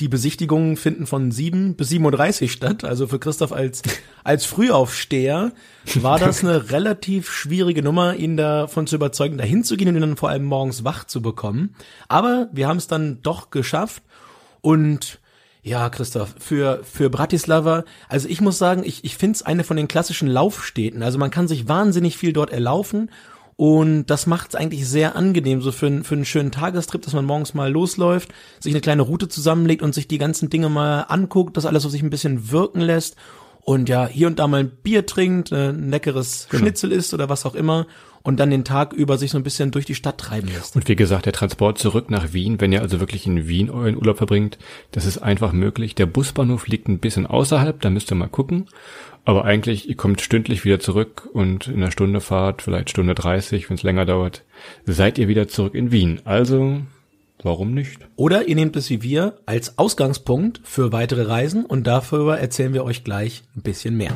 Die 0.00 0.08
Besichtigungen 0.08 0.76
finden 0.76 1.06
von 1.06 1.30
7 1.30 1.76
bis 1.76 1.90
7.30 1.90 2.42
Uhr 2.42 2.48
statt. 2.48 2.82
Also 2.82 3.06
für 3.06 3.20
Christoph 3.20 3.52
als, 3.52 3.82
als 4.24 4.44
Frühaufsteher 4.44 5.52
war 5.94 6.18
das 6.18 6.42
eine 6.42 6.70
relativ 6.72 7.30
schwierige 7.30 7.80
Nummer, 7.80 8.16
ihn 8.16 8.36
davon 8.36 8.88
zu 8.88 8.96
überzeugen, 8.96 9.38
dahin 9.38 9.62
zu 9.62 9.76
gehen 9.76 9.86
und 9.88 9.94
ihn 9.94 10.00
dann 10.00 10.16
vor 10.16 10.30
allem 10.30 10.44
morgens 10.44 10.82
wach 10.82 11.04
zu 11.04 11.22
bekommen. 11.22 11.76
Aber 12.08 12.48
wir 12.52 12.66
haben 12.66 12.78
es 12.78 12.88
dann 12.88 13.22
doch 13.22 13.50
geschafft. 13.50 14.02
Und 14.62 15.20
ja, 15.62 15.88
Christoph, 15.90 16.34
für, 16.40 16.80
für 16.82 17.08
Bratislava, 17.08 17.84
also 18.08 18.28
ich 18.28 18.40
muss 18.40 18.58
sagen, 18.58 18.82
ich, 18.84 19.04
ich 19.04 19.16
finde 19.16 19.36
es 19.36 19.42
eine 19.42 19.62
von 19.62 19.76
den 19.76 19.86
klassischen 19.86 20.26
Laufstädten. 20.26 21.04
Also 21.04 21.18
man 21.18 21.30
kann 21.30 21.46
sich 21.46 21.68
wahnsinnig 21.68 22.18
viel 22.18 22.32
dort 22.32 22.50
erlaufen 22.50 23.10
und 23.56 24.06
das 24.06 24.26
macht 24.26 24.50
es 24.50 24.54
eigentlich 24.56 24.88
sehr 24.88 25.14
angenehm, 25.16 25.60
so 25.62 25.70
für, 25.72 25.86
einen- 25.86 26.04
für 26.04 26.14
einen 26.16 26.24
schönen 26.24 26.50
Tagestrip, 26.50 27.02
dass 27.02 27.12
man 27.14 27.24
morgens 27.24 27.54
mal 27.54 27.70
losläuft, 27.70 28.30
sich 28.60 28.72
eine 28.72 28.80
kleine 28.80 29.02
Route 29.02 29.28
zusammenlegt 29.28 29.82
und 29.82 29.94
sich 29.94 30.08
die 30.08 30.18
ganzen 30.18 30.50
Dinge 30.50 30.68
mal 30.68 31.02
anguckt, 31.02 31.56
das 31.56 31.66
alles 31.66 31.84
auf 31.84 31.92
sich 31.92 32.02
ein 32.02 32.10
bisschen 32.10 32.50
wirken 32.50 32.80
lässt 32.80 33.16
und 33.60 33.88
ja, 33.88 34.06
hier 34.06 34.26
und 34.26 34.38
da 34.38 34.46
mal 34.48 34.60
ein 34.60 34.70
Bier 34.82 35.06
trinkt, 35.06 35.52
äh, 35.52 35.68
ein 35.70 35.88
leckeres 35.90 36.48
Schnitzel 36.50 36.92
isst 36.92 37.14
oder 37.14 37.28
was 37.28 37.46
auch 37.46 37.54
immer 37.54 37.86
und 38.22 38.40
dann 38.40 38.50
den 38.50 38.64
Tag 38.64 38.92
über 38.94 39.18
sich 39.18 39.30
so 39.30 39.38
ein 39.38 39.42
bisschen 39.44 39.70
durch 39.70 39.84
die 39.86 39.94
Stadt 39.94 40.18
treiben 40.18 40.48
lässt. 40.48 40.74
Und 40.76 40.88
wie 40.88 40.96
gesagt, 40.96 41.26
der 41.26 41.32
Transport 41.34 41.78
zurück 41.78 42.10
nach 42.10 42.32
Wien, 42.32 42.60
wenn 42.60 42.72
ihr 42.72 42.80
also 42.82 42.98
wirklich 43.00 43.26
in 43.26 43.46
Wien 43.48 43.70
euren 43.70 43.96
Urlaub 43.96 44.16
verbringt, 44.16 44.58
das 44.92 45.04
ist 45.06 45.18
einfach 45.18 45.52
möglich. 45.52 45.94
Der 45.94 46.06
Busbahnhof 46.06 46.66
liegt 46.66 46.88
ein 46.88 46.98
bisschen 47.00 47.26
außerhalb, 47.26 47.80
da 47.80 47.90
müsst 47.90 48.10
ihr 48.10 48.16
mal 48.16 48.28
gucken. 48.28 48.66
Aber 49.24 49.44
eigentlich, 49.44 49.88
ihr 49.88 49.96
kommt 49.96 50.20
stündlich 50.20 50.64
wieder 50.64 50.80
zurück 50.80 51.28
und 51.32 51.68
in 51.68 51.76
einer 51.76 51.90
Stunde 51.90 52.20
Fahrt, 52.20 52.60
vielleicht 52.60 52.90
Stunde 52.90 53.14
30, 53.14 53.70
wenn 53.70 53.76
es 53.76 53.82
länger 53.82 54.04
dauert, 54.04 54.44
seid 54.84 55.18
ihr 55.18 55.28
wieder 55.28 55.48
zurück 55.48 55.74
in 55.74 55.90
Wien. 55.90 56.20
Also, 56.24 56.82
warum 57.42 57.72
nicht? 57.72 58.00
Oder 58.16 58.48
ihr 58.48 58.54
nehmt 58.54 58.76
es 58.76 58.90
wie 58.90 59.02
wir 59.02 59.38
als 59.46 59.78
Ausgangspunkt 59.78 60.60
für 60.64 60.92
weitere 60.92 61.22
Reisen 61.22 61.64
und 61.64 61.86
darüber 61.86 62.38
erzählen 62.38 62.74
wir 62.74 62.84
euch 62.84 63.02
gleich 63.02 63.44
ein 63.56 63.62
bisschen 63.62 63.96
mehr. 63.96 64.12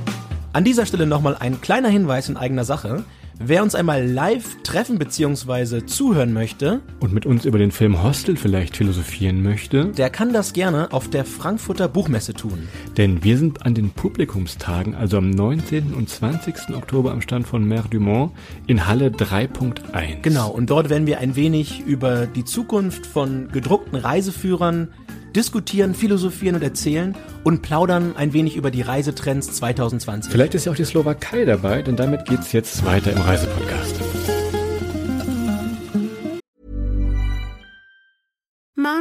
An 0.52 0.64
dieser 0.64 0.84
Stelle 0.84 1.06
nochmal 1.06 1.36
ein 1.38 1.60
kleiner 1.60 1.88
Hinweis 1.88 2.28
in 2.28 2.36
eigener 2.36 2.64
Sache. 2.64 3.04
Wer 3.40 3.62
uns 3.62 3.76
einmal 3.76 4.04
live 4.04 4.56
treffen 4.64 4.98
bzw. 4.98 5.86
zuhören 5.86 6.32
möchte, 6.32 6.80
Und 6.98 7.12
mit 7.12 7.24
uns 7.24 7.44
über 7.44 7.58
den 7.58 7.70
Film 7.70 8.02
Hostel 8.02 8.36
vielleicht 8.36 8.76
philosophieren 8.76 9.44
möchte. 9.44 9.92
der 9.92 10.10
kann 10.10 10.32
das 10.32 10.52
gerne 10.52 10.92
auf 10.92 11.08
der 11.08 11.24
Frankfurter 11.24 11.86
Buchmesse 11.86 12.34
tun. 12.34 12.66
Denn 12.96 13.22
wir 13.22 13.38
sind 13.38 13.64
an 13.64 13.74
den 13.74 13.90
Publikumstagen, 13.90 14.96
also 14.96 15.18
am 15.18 15.30
19. 15.30 15.94
und 15.94 16.08
20. 16.08 16.74
Oktober 16.74 17.12
am 17.12 17.20
Stand 17.20 17.46
von 17.46 17.62
Mer 17.64 17.84
Dumont 17.88 18.32
in 18.66 18.88
Halle 18.88 19.10
3.1. 19.10 20.22
Genau, 20.22 20.50
und 20.50 20.68
dort 20.68 20.90
werden 20.90 21.06
wir 21.06 21.20
ein 21.20 21.36
wenig 21.36 21.84
über 21.86 22.26
die 22.26 22.44
Zukunft 22.44 23.06
von 23.06 23.52
gedruckten 23.52 23.96
Reiseführern 23.98 24.88
diskutieren, 25.34 25.94
philosophieren 25.94 26.56
und 26.56 26.62
erzählen 26.62 27.16
und 27.44 27.62
plaudern 27.62 28.16
ein 28.16 28.32
wenig 28.32 28.56
über 28.56 28.70
die 28.70 28.82
Reisetrends 28.82 29.52
2020. 29.52 30.32
Vielleicht 30.32 30.54
ist 30.54 30.66
ja 30.66 30.72
auch 30.72 30.76
die 30.76 30.84
Slowakei 30.84 31.44
dabei, 31.44 31.82
denn 31.82 31.96
damit 31.96 32.24
geht's 32.24 32.52
jetzt 32.52 32.84
weiter 32.84 33.12
im 33.12 33.20
Reisepodcast. 33.20 34.37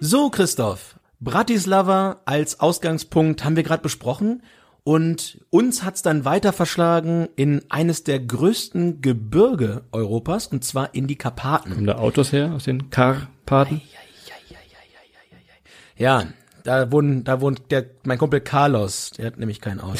So, 0.00 0.30
Christoph, 0.30 0.98
Bratislava 1.20 2.20
als 2.26 2.60
Ausgangspunkt 2.60 3.44
haben 3.44 3.56
wir 3.56 3.62
gerade 3.62 3.82
besprochen 3.82 4.42
und 4.84 5.40
uns 5.48 5.82
hat's 5.82 6.02
dann 6.02 6.26
weiter 6.26 6.52
verschlagen 6.52 7.28
in 7.36 7.62
eines 7.70 8.04
der 8.04 8.20
größten 8.20 9.00
Gebirge 9.00 9.84
Europas 9.92 10.46
und 10.46 10.62
zwar 10.62 10.94
in 10.94 11.06
die 11.06 11.16
Karpaten. 11.16 11.72
Kommen 11.72 11.86
da 11.86 11.96
Autos 11.96 12.32
her 12.32 12.52
aus 12.52 12.64
den 12.64 12.90
Karpaten? 12.90 13.80
Ja, 15.96 16.24
da 16.64 16.92
wohnt, 16.92 17.26
da 17.28 17.40
wohnt 17.40 17.70
der, 17.70 17.86
mein 18.04 18.18
Kumpel 18.18 18.40
Carlos, 18.40 19.12
der 19.16 19.26
hat 19.26 19.38
nämlich 19.38 19.60
kein 19.60 19.80
Auto. 19.80 19.98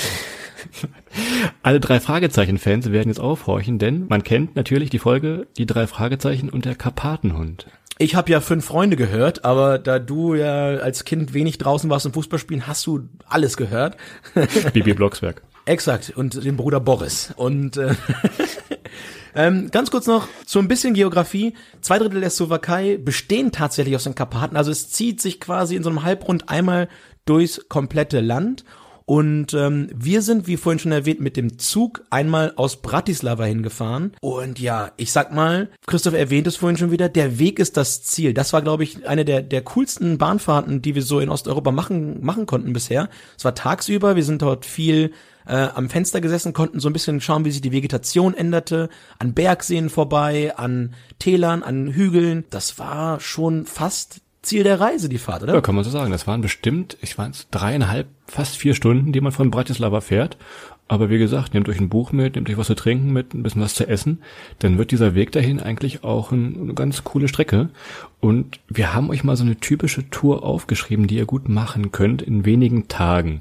Alle 1.63 1.81
drei 1.81 2.01
Fragezeichen-Fans 2.01 2.91
werden 2.91 3.09
jetzt 3.09 3.21
aufhorchen, 3.21 3.79
denn 3.79 4.07
man 4.09 4.23
kennt 4.25 4.57
natürlich 4.57 4.91
die 4.91 4.99
Folge 4.99 5.47
Die 5.57 5.67
drei 5.67 5.87
Fragezeichen 5.87 6.51
und 6.51 6.65
der 6.65 6.75
Karpatenhund. 6.75 7.67
Ich 7.99 8.17
habe 8.17 8.31
ja 8.33 8.41
fünf 8.41 8.65
Freunde 8.65 8.97
gehört, 8.97 9.45
aber 9.45 9.79
da 9.79 10.01
du 10.01 10.35
ja 10.35 10.77
als 10.77 11.05
Kind 11.05 11.33
wenig 11.33 11.59
draußen 11.59 11.89
warst 11.91 12.07
und 12.07 12.13
Fußball 12.13 12.41
spielen, 12.41 12.67
hast 12.67 12.87
du 12.87 13.09
alles 13.27 13.57
gehört. 13.57 13.97
Bibi 14.73 14.95
Blocksberg. 14.95 15.43
Exakt, 15.65 16.13
und 16.15 16.45
den 16.45 16.57
Bruder 16.57 16.81
Boris. 16.81 17.33
Und 17.37 17.77
äh, 17.77 17.95
ähm, 19.35 19.71
ganz 19.71 19.91
kurz 19.91 20.07
noch 20.07 20.29
so 20.45 20.59
ein 20.59 20.69
bisschen 20.69 20.95
Geografie. 20.95 21.55
Zwei 21.81 21.99
Drittel 21.99 22.21
der 22.21 22.31
Slowakei 22.31 22.99
bestehen 22.99 23.53
tatsächlich 23.53 23.95
aus 23.95 24.05
den 24.05 24.17
Karpaten. 24.17 24.57
Also 24.57 24.73
es 24.73 24.91
zieht 24.91 25.23
sich 25.23 25.41
quasi 25.41 25.77
in 25.77 25.85
so 25.85 25.89
einem 25.89 26.03
Halbrund 26.03 26.49
einmal 26.49 26.89
durchs 27.25 27.69
komplette 27.69 28.21
Land. 28.21 28.65
Und 29.07 29.53
ähm, 29.53 29.91
wir 29.95 30.23
sind, 30.23 30.47
wie 30.47 30.57
vorhin 30.57 30.79
schon 30.79 30.93
erwähnt, 30.93 31.21
mit 31.21 31.37
dem 31.37 31.59
Zug 31.59 32.03
einmal 32.09 32.55
aus 32.57 32.81
Bratislava 32.81 33.45
hingefahren. 33.45 34.13
Und 34.21 34.59
ja, 34.59 34.93
ich 34.97 35.13
sag 35.13 35.33
mal, 35.33 35.69
Christoph 35.87 36.15
erwähnt 36.15 36.47
es 36.47 36.57
vorhin 36.57 36.79
schon 36.79 36.91
wieder, 36.91 37.11
der 37.11 37.39
Weg 37.39 37.59
ist 37.59 37.77
das 37.77 38.03
Ziel. 38.03 38.33
Das 38.33 38.55
war, 38.55 38.63
glaube 38.63 38.83
ich, 38.83 39.07
eine 39.07 39.27
der, 39.27 39.43
der 39.43 39.63
coolsten 39.63 40.17
Bahnfahrten, 40.17 40.81
die 40.81 40.95
wir 40.95 41.03
so 41.03 41.21
in 41.21 41.29
Osteuropa 41.29 41.71
machen, 41.71 42.25
machen 42.25 42.47
konnten 42.47 42.73
bisher. 42.73 43.11
Es 43.37 43.45
war 43.45 43.55
tagsüber, 43.55 44.17
wir 44.17 44.25
sind 44.25 44.41
dort 44.41 44.65
viel 44.65 45.13
äh, 45.47 45.69
am 45.75 45.91
Fenster 45.91 46.23
gesessen, 46.23 46.55
konnten 46.55 46.81
so 46.81 46.89
ein 46.89 46.95
bisschen 46.95 47.21
schauen, 47.21 47.45
wie 47.45 47.51
sich 47.51 47.61
die 47.61 47.73
Vegetation 47.73 48.33
änderte, 48.33 48.89
an 49.19 49.35
Bergseen 49.35 49.91
vorbei, 49.91 50.57
an 50.57 50.95
Tälern, 51.19 51.63
an 51.63 51.89
Hügeln. 51.89 52.45
Das 52.49 52.79
war 52.79 53.21
schon 53.21 53.67
fast 53.67 54.24
Ziel 54.45 54.65
der 54.65 54.81
Reise, 54.81 55.09
die 55.09 55.19
Fahrt, 55.19 55.43
oder? 55.43 55.55
Ja, 55.55 55.61
kann 55.61 55.75
man 55.75 55.85
so 55.85 55.91
sagen. 55.91 56.13
Das 56.13 56.27
waren 56.27 56.41
bestimmt, 56.41 56.97
ich 57.01 57.17
weiß, 57.17 57.49
dreieinhalb, 57.51 58.09
fast 58.27 58.57
vier 58.57 58.75
Stunden, 58.75 59.13
die 59.13 59.21
man 59.21 59.33
von 59.33 59.51
Bratislava 59.51 60.01
fährt. 60.01 60.37
Aber 60.87 61.09
wie 61.09 61.19
gesagt, 61.19 61.55
nehmt 61.55 61.69
euch 61.69 61.81
ein 61.81 61.89
Buch 61.89 62.13
mit, 62.13 62.35
nehmt 62.35 62.51
euch 62.51 62.59
was 62.59 62.67
zu 62.67 62.75
trinken 62.75 63.13
mit, 63.13 63.33
ein 63.33 63.43
bisschen 63.43 63.63
was 63.63 63.75
zu 63.75 63.89
essen. 63.89 64.23
Dann 64.59 64.77
wird 64.77 64.91
dieser 64.91 65.15
Weg 65.15 65.33
dahin 65.33 65.59
eigentlich 65.61 66.05
auch 66.05 66.31
ein, 66.31 66.61
eine 66.61 66.75
ganz 66.75 67.05
coole 67.05 67.29
Strecke. 67.29 67.71
Und 68.21 68.61
wir 68.69 68.93
haben 68.93 69.09
euch 69.09 69.25
mal 69.25 69.37
so 69.37 69.45
eine 69.45 69.57
typische 69.57 70.11
Tour 70.11 70.43
aufgeschrieben, 70.43 71.07
die 71.07 71.17
ihr 71.17 71.27
gut 71.27 71.49
machen 71.49 71.91
könnt 71.91 72.21
in 72.21 72.45
wenigen 72.45 72.89
Tagen. 72.89 73.41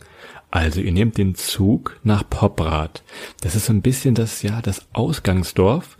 Also 0.51 0.79
ihr 0.79 0.91
nehmt 0.91 1.17
den 1.17 1.35
Zug 1.35 1.99
nach 2.03 2.23
Poprad. 2.29 3.03
Das 3.41 3.55
ist 3.55 3.65
so 3.65 3.73
ein 3.73 3.81
bisschen 3.81 4.15
das, 4.15 4.41
ja, 4.41 4.61
das 4.61 4.85
Ausgangsdorf. 4.93 5.97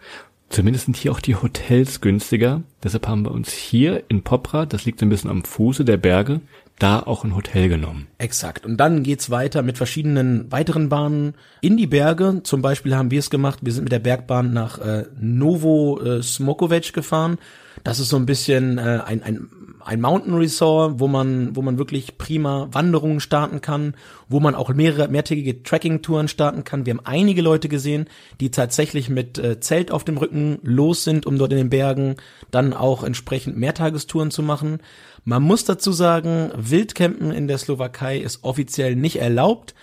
Zumindest 0.53 0.85
sind 0.85 0.97
hier 0.97 1.11
auch 1.11 1.19
die 1.19 1.35
Hotels 1.35 1.99
günstiger. 1.99 2.61
Deshalb 2.83 3.07
haben 3.07 3.23
wir 3.25 3.31
uns 3.31 3.51
hier 3.51 4.03
in 4.07 4.21
Poprad, 4.21 4.71
das 4.71 4.85
liegt 4.85 5.01
ein 5.01 5.09
bisschen 5.09 5.31
am 5.31 5.43
Fuße 5.43 5.83
der 5.83 5.97
Berge, 5.97 6.41
da 6.77 6.99
auch 6.99 7.23
ein 7.23 7.35
Hotel 7.35 7.69
genommen. 7.69 8.05
Exakt. 8.19 8.63
Und 8.63 8.77
dann 8.77 9.01
geht's 9.01 9.31
weiter 9.31 9.63
mit 9.63 9.77
verschiedenen 9.77 10.51
weiteren 10.51 10.89
Bahnen 10.89 11.33
in 11.61 11.75
die 11.75 11.87
Berge. 11.87 12.41
Zum 12.43 12.61
Beispiel 12.61 12.95
haben 12.95 13.09
wir 13.09 13.17
es 13.17 13.31
gemacht, 13.31 13.61
wir 13.63 13.73
sind 13.73 13.85
mit 13.85 13.91
der 13.91 13.97
Bergbahn 13.97 14.53
nach 14.53 14.77
äh, 14.77 15.05
Novo 15.19 15.99
äh, 15.99 16.21
Smokovic 16.21 16.93
gefahren. 16.93 17.39
Das 17.83 17.99
ist 17.99 18.09
so 18.09 18.17
ein 18.17 18.27
bisschen 18.27 18.77
äh, 18.77 18.99
ein, 19.03 19.23
ein 19.23 19.49
ein 19.85 20.01
Mountain 20.01 20.35
Resort, 20.35 20.99
wo 20.99 21.07
man, 21.07 21.55
wo 21.55 21.61
man 21.61 21.77
wirklich 21.77 22.17
prima 22.17 22.67
Wanderungen 22.71 23.19
starten 23.19 23.61
kann, 23.61 23.95
wo 24.27 24.39
man 24.39 24.55
auch 24.55 24.69
mehrere 24.73 25.07
mehrtägige 25.07 25.63
Trekking-Touren 25.63 26.27
starten 26.27 26.63
kann. 26.63 26.85
Wir 26.85 26.93
haben 26.93 27.05
einige 27.05 27.41
Leute 27.41 27.69
gesehen, 27.69 28.07
die 28.39 28.51
tatsächlich 28.51 29.09
mit 29.09 29.37
äh, 29.37 29.59
Zelt 29.59 29.91
auf 29.91 30.03
dem 30.03 30.17
Rücken 30.17 30.59
los 30.63 31.03
sind, 31.03 31.25
um 31.25 31.37
dort 31.37 31.51
in 31.51 31.57
den 31.57 31.69
Bergen 31.69 32.15
dann 32.51 32.73
auch 32.73 33.03
entsprechend 33.03 33.57
Mehrtagestouren 33.57 34.31
zu 34.31 34.43
machen. 34.43 34.79
Man 35.25 35.43
muss 35.43 35.65
dazu 35.65 35.91
sagen, 35.91 36.51
Wildcampen 36.55 37.31
in 37.31 37.47
der 37.47 37.57
Slowakei 37.57 38.17
ist 38.17 38.43
offiziell 38.43 38.95
nicht 38.95 39.17
erlaubt. 39.17 39.73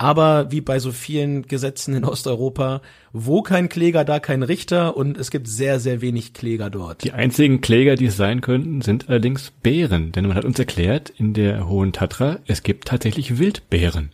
Aber 0.00 0.50
wie 0.50 0.62
bei 0.62 0.78
so 0.78 0.92
vielen 0.92 1.42
Gesetzen 1.42 1.94
in 1.94 2.06
Osteuropa, 2.06 2.80
wo 3.12 3.42
kein 3.42 3.68
Kläger, 3.68 4.02
da 4.02 4.18
kein 4.18 4.42
Richter 4.42 4.96
und 4.96 5.18
es 5.18 5.30
gibt 5.30 5.46
sehr, 5.46 5.78
sehr 5.78 6.00
wenig 6.00 6.32
Kläger 6.32 6.70
dort. 6.70 7.04
Die 7.04 7.12
einzigen 7.12 7.60
Kläger, 7.60 7.96
die 7.96 8.06
es 8.06 8.16
sein 8.16 8.40
könnten, 8.40 8.80
sind 8.80 9.10
allerdings 9.10 9.50
Bären. 9.50 10.10
Denn 10.12 10.26
man 10.26 10.38
hat 10.38 10.46
uns 10.46 10.58
erklärt, 10.58 11.10
in 11.10 11.34
der 11.34 11.68
Hohen 11.68 11.92
Tatra, 11.92 12.38
es 12.46 12.62
gibt 12.62 12.88
tatsächlich 12.88 13.38
Wildbären. 13.38 14.12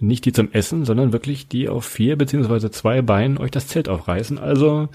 Nicht 0.00 0.24
die 0.24 0.32
zum 0.32 0.50
Essen, 0.50 0.84
sondern 0.84 1.12
wirklich 1.12 1.46
die 1.46 1.68
auf 1.68 1.84
vier 1.84 2.16
beziehungsweise 2.16 2.72
zwei 2.72 3.00
Beinen 3.00 3.38
euch 3.38 3.52
das 3.52 3.68
Zelt 3.68 3.88
aufreißen. 3.88 4.38
Also 4.38 4.88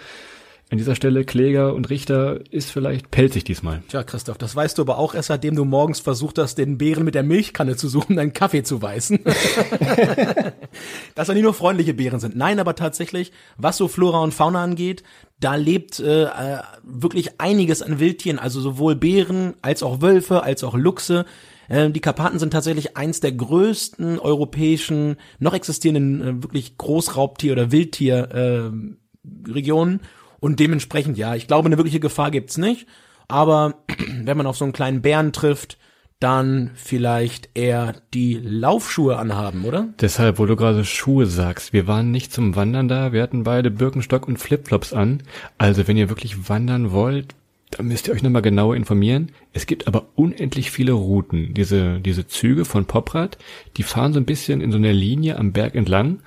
an 0.74 0.80
dieser 0.80 0.96
Stelle 0.96 1.24
Kläger 1.24 1.76
und 1.76 1.92
Richter 1.92 2.40
ist 2.50 2.72
vielleicht 2.72 3.12
pelzig 3.12 3.44
diesmal. 3.44 3.84
Tja, 3.90 4.04
Christoph, 4.04 4.40
das 4.40 4.56
weißt 4.56 4.80
du 4.80 4.82
aber 4.82 4.98
auch 4.98 5.14
erst, 5.14 5.28
seitdem 5.28 5.56
du 5.56 5.66
morgens 5.66 6.00
versucht 6.00 6.40
hast, 6.40 6.56
den 6.56 6.80
Bären 6.80 7.06
mit 7.06 7.14
der 7.14 7.22
Milchkanne 7.22 7.76
zu 7.76 7.88
suchen, 7.88 8.16
deinen 8.16 8.34
Kaffee 8.34 8.64
zu 8.64 8.82
weißen. 8.82 9.20
Dass 11.14 11.28
da 11.28 11.36
nicht 11.36 11.44
nur 11.44 11.54
freundliche 11.54 11.94
Bären 11.94 12.20
sind. 12.20 12.36
Nein, 12.36 12.60
aber 12.60 12.74
tatsächlich, 12.74 13.32
was 13.56 13.78
so 13.78 13.88
Flora 13.88 14.24
und 14.24 14.34
Fauna 14.34 14.64
angeht, 14.64 15.04
da 15.40 15.54
lebt 15.54 16.00
äh, 16.00 16.24
äh, 16.24 16.62
wirklich 16.82 17.40
einiges 17.40 17.84
an 17.84 18.00
Wildtieren, 18.00 18.40
also 18.40 18.60
sowohl 18.60 18.96
Bären 18.96 19.54
als 19.62 19.84
auch 19.84 20.02
Wölfe, 20.02 20.42
als 20.42 20.64
auch 20.64 20.74
Luchse. 20.74 21.28
Äh, 21.70 21.92
die 21.92 22.02
Karpaten 22.02 22.40
sind 22.40 22.50
tatsächlich 22.50 22.98
eins 22.98 23.20
der 23.20 23.34
größten 23.34 24.18
europäischen, 24.18 25.18
noch 25.38 25.54
existierenden 25.54 26.22
äh, 26.22 26.42
wirklich 26.42 26.78
Großraubtier- 26.80 27.52
oder 27.52 27.72
Wildtierregionen. 27.72 30.00
Äh. 30.00 30.04
Und 30.44 30.60
dementsprechend, 30.60 31.18
ja, 31.18 31.36
ich 31.36 31.48
glaube, 31.48 31.68
eine 31.68 31.78
wirkliche 31.78 32.02
Gefahr 32.02 32.30
gibt's 32.30 32.58
nicht. 32.58 32.86
Aber 33.30 33.76
wenn 34.26 34.36
man 34.36 34.46
auf 34.46 34.58
so 34.58 34.66
einen 34.66 34.74
kleinen 34.74 35.02
Bären 35.02 35.32
trifft, 35.32 35.78
dann 36.20 36.72
vielleicht 36.76 37.52
eher 37.54 37.96
die 38.14 38.42
Laufschuhe 38.44 39.16
anhaben, 39.16 39.64
oder? 39.64 39.94
Deshalb, 40.02 40.40
wo 40.40 40.46
du 40.46 40.58
gerade 40.58 40.84
Schuhe 40.84 41.28
sagst, 41.28 41.72
wir 41.72 41.88
waren 41.88 42.12
nicht 42.12 42.34
zum 42.34 42.58
Wandern 42.58 42.90
da, 42.90 43.14
wir 43.14 43.24
hatten 43.24 43.46
beide 43.46 43.72
Birkenstock 43.72 44.28
und 44.28 44.36
Flipflops 44.36 44.92
an. 44.92 45.24
Also 45.58 45.88
wenn 45.88 45.96
ihr 45.96 46.10
wirklich 46.10 46.50
wandern 46.50 46.92
wollt, 46.92 47.36
dann 47.72 47.88
müsst 47.88 48.10
ihr 48.10 48.14
euch 48.14 48.22
nochmal 48.22 48.42
genauer 48.42 48.76
informieren. 48.76 49.32
Es 49.54 49.66
gibt 49.66 49.88
aber 49.88 50.08
unendlich 50.16 50.72
viele 50.72 50.92
Routen. 50.92 51.54
Diese, 51.54 52.02
diese 52.02 52.28
Züge 52.28 52.66
von 52.66 52.84
Poprad, 52.84 53.38
die 53.78 53.84
fahren 53.84 54.12
so 54.12 54.20
ein 54.20 54.26
bisschen 54.26 54.60
in 54.60 54.74
so 54.74 54.78
einer 54.78 54.92
Linie 54.92 55.38
am 55.38 55.54
Berg 55.54 55.74
entlang 55.74 56.20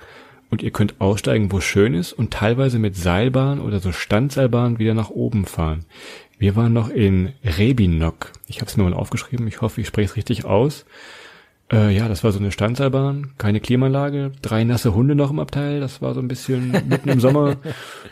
und 0.49 0.61
ihr 0.61 0.71
könnt 0.71 0.99
aussteigen, 1.01 1.51
wo 1.51 1.59
schön 1.59 1.93
ist 1.93 2.13
und 2.13 2.31
teilweise 2.31 2.79
mit 2.79 2.95
Seilbahn 2.95 3.59
oder 3.59 3.79
so 3.79 3.91
Standseilbahn 3.91 4.79
wieder 4.79 4.93
nach 4.93 5.09
oben 5.09 5.45
fahren. 5.45 5.85
Wir 6.39 6.55
waren 6.55 6.73
noch 6.73 6.89
in 6.89 7.33
Rebinok. 7.43 8.31
Ich 8.47 8.57
habe 8.57 8.67
es 8.67 8.77
nur 8.77 8.89
mal 8.89 8.95
aufgeschrieben. 8.95 9.47
Ich 9.47 9.61
hoffe, 9.61 9.81
ich 9.81 9.87
spreche 9.87 10.11
es 10.11 10.15
richtig 10.15 10.45
aus. 10.45 10.85
Äh, 11.71 11.93
ja, 11.93 12.07
das 12.07 12.23
war 12.23 12.31
so 12.31 12.39
eine 12.39 12.51
Standseilbahn, 12.53 13.31
keine 13.37 13.59
Klimaanlage, 13.59 14.31
drei 14.41 14.63
nasse 14.63 14.95
Hunde 14.95 15.15
noch 15.15 15.31
im 15.31 15.39
Abteil. 15.39 15.81
Das 15.81 16.01
war 16.01 16.13
so 16.13 16.21
ein 16.21 16.29
bisschen 16.29 16.71
mitten 16.87 17.09
im 17.09 17.19
Sommer. 17.19 17.57